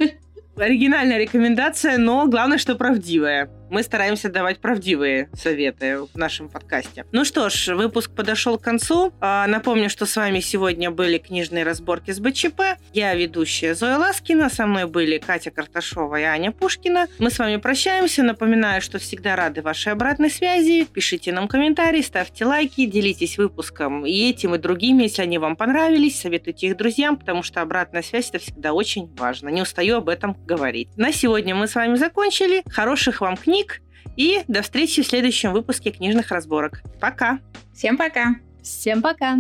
Оригинальная 0.56 1.17
рекомендация, 1.17 1.98
но 1.98 2.28
главное, 2.28 2.60
что 2.60 2.76
правдивая 2.76 3.50
мы 3.73 3.81
стараемся 3.81 4.29
давать 4.29 4.59
правдивые 4.59 5.29
советы 5.33 5.97
в 6.01 6.15
нашем 6.15 6.47
подкасте. 6.47 7.05
Ну 7.12 7.25
что 7.25 7.49
ж, 7.49 7.69
выпуск 7.73 8.12
подошел 8.12 8.59
к 8.59 8.62
концу. 8.62 9.12
А, 9.19 9.47
напомню, 9.47 9.89
что 9.89 10.05
с 10.05 10.15
вами 10.15 10.41
сегодня 10.41 10.91
были 10.91 11.17
книжные 11.17 11.63
разборки 11.63 12.12
с 12.12 12.19
БЧП. 12.19 12.62
Я 12.93 13.15
ведущая 13.15 13.73
Зоя 13.73 13.97
Ласкина, 13.97 14.51
со 14.51 14.67
мной 14.67 14.86
были 14.86 15.17
Катя 15.17 15.49
Карташова 15.49 16.19
и 16.19 16.21
Аня 16.23 16.51
Пушкина. 16.51 17.07
Мы 17.17 17.31
с 17.31 17.39
вами 17.39 17.57
прощаемся. 17.57 18.21
Напоминаю, 18.21 18.79
что 18.79 18.99
всегда 18.99 19.36
рады 19.36 19.63
вашей 19.63 19.91
обратной 19.91 20.29
связи. 20.29 20.86
Пишите 20.86 21.31
нам 21.31 21.47
комментарии, 21.47 22.01
ставьте 22.01 22.45
лайки, 22.45 22.86
делитесь 22.86 23.39
выпуском 23.39 24.05
и 24.05 24.29
этим, 24.29 24.53
и 24.53 24.59
другими, 24.59 25.03
если 25.03 25.23
они 25.23 25.39
вам 25.39 25.55
понравились. 25.55 26.21
Советуйте 26.21 26.67
их 26.67 26.77
друзьям, 26.77 27.17
потому 27.17 27.41
что 27.41 27.62
обратная 27.62 28.03
связь 28.03 28.29
это 28.29 28.38
всегда 28.38 28.73
очень 28.73 29.12
важно. 29.15 29.49
Не 29.49 29.63
устаю 29.63 29.97
об 29.97 30.09
этом 30.09 30.38
говорить. 30.45 30.89
На 30.95 31.12
сегодня 31.12 31.55
мы 31.55 31.67
с 31.67 31.73
вами 31.73 31.95
закончили. 31.95 32.62
Хороших 32.69 33.21
вам 33.21 33.36
книг 33.36 33.62
книг. 33.63 33.82
И 34.15 34.43
до 34.47 34.62
встречи 34.62 35.02
в 35.02 35.08
следующем 35.08 35.54
выпуске 35.54 35.91
книжных 35.91 36.32
разборок. 36.32 36.82
Пока! 36.99 37.39
Всем 37.73 37.97
пока! 37.97 38.36
Всем 38.62 39.02
пока! 39.02 39.38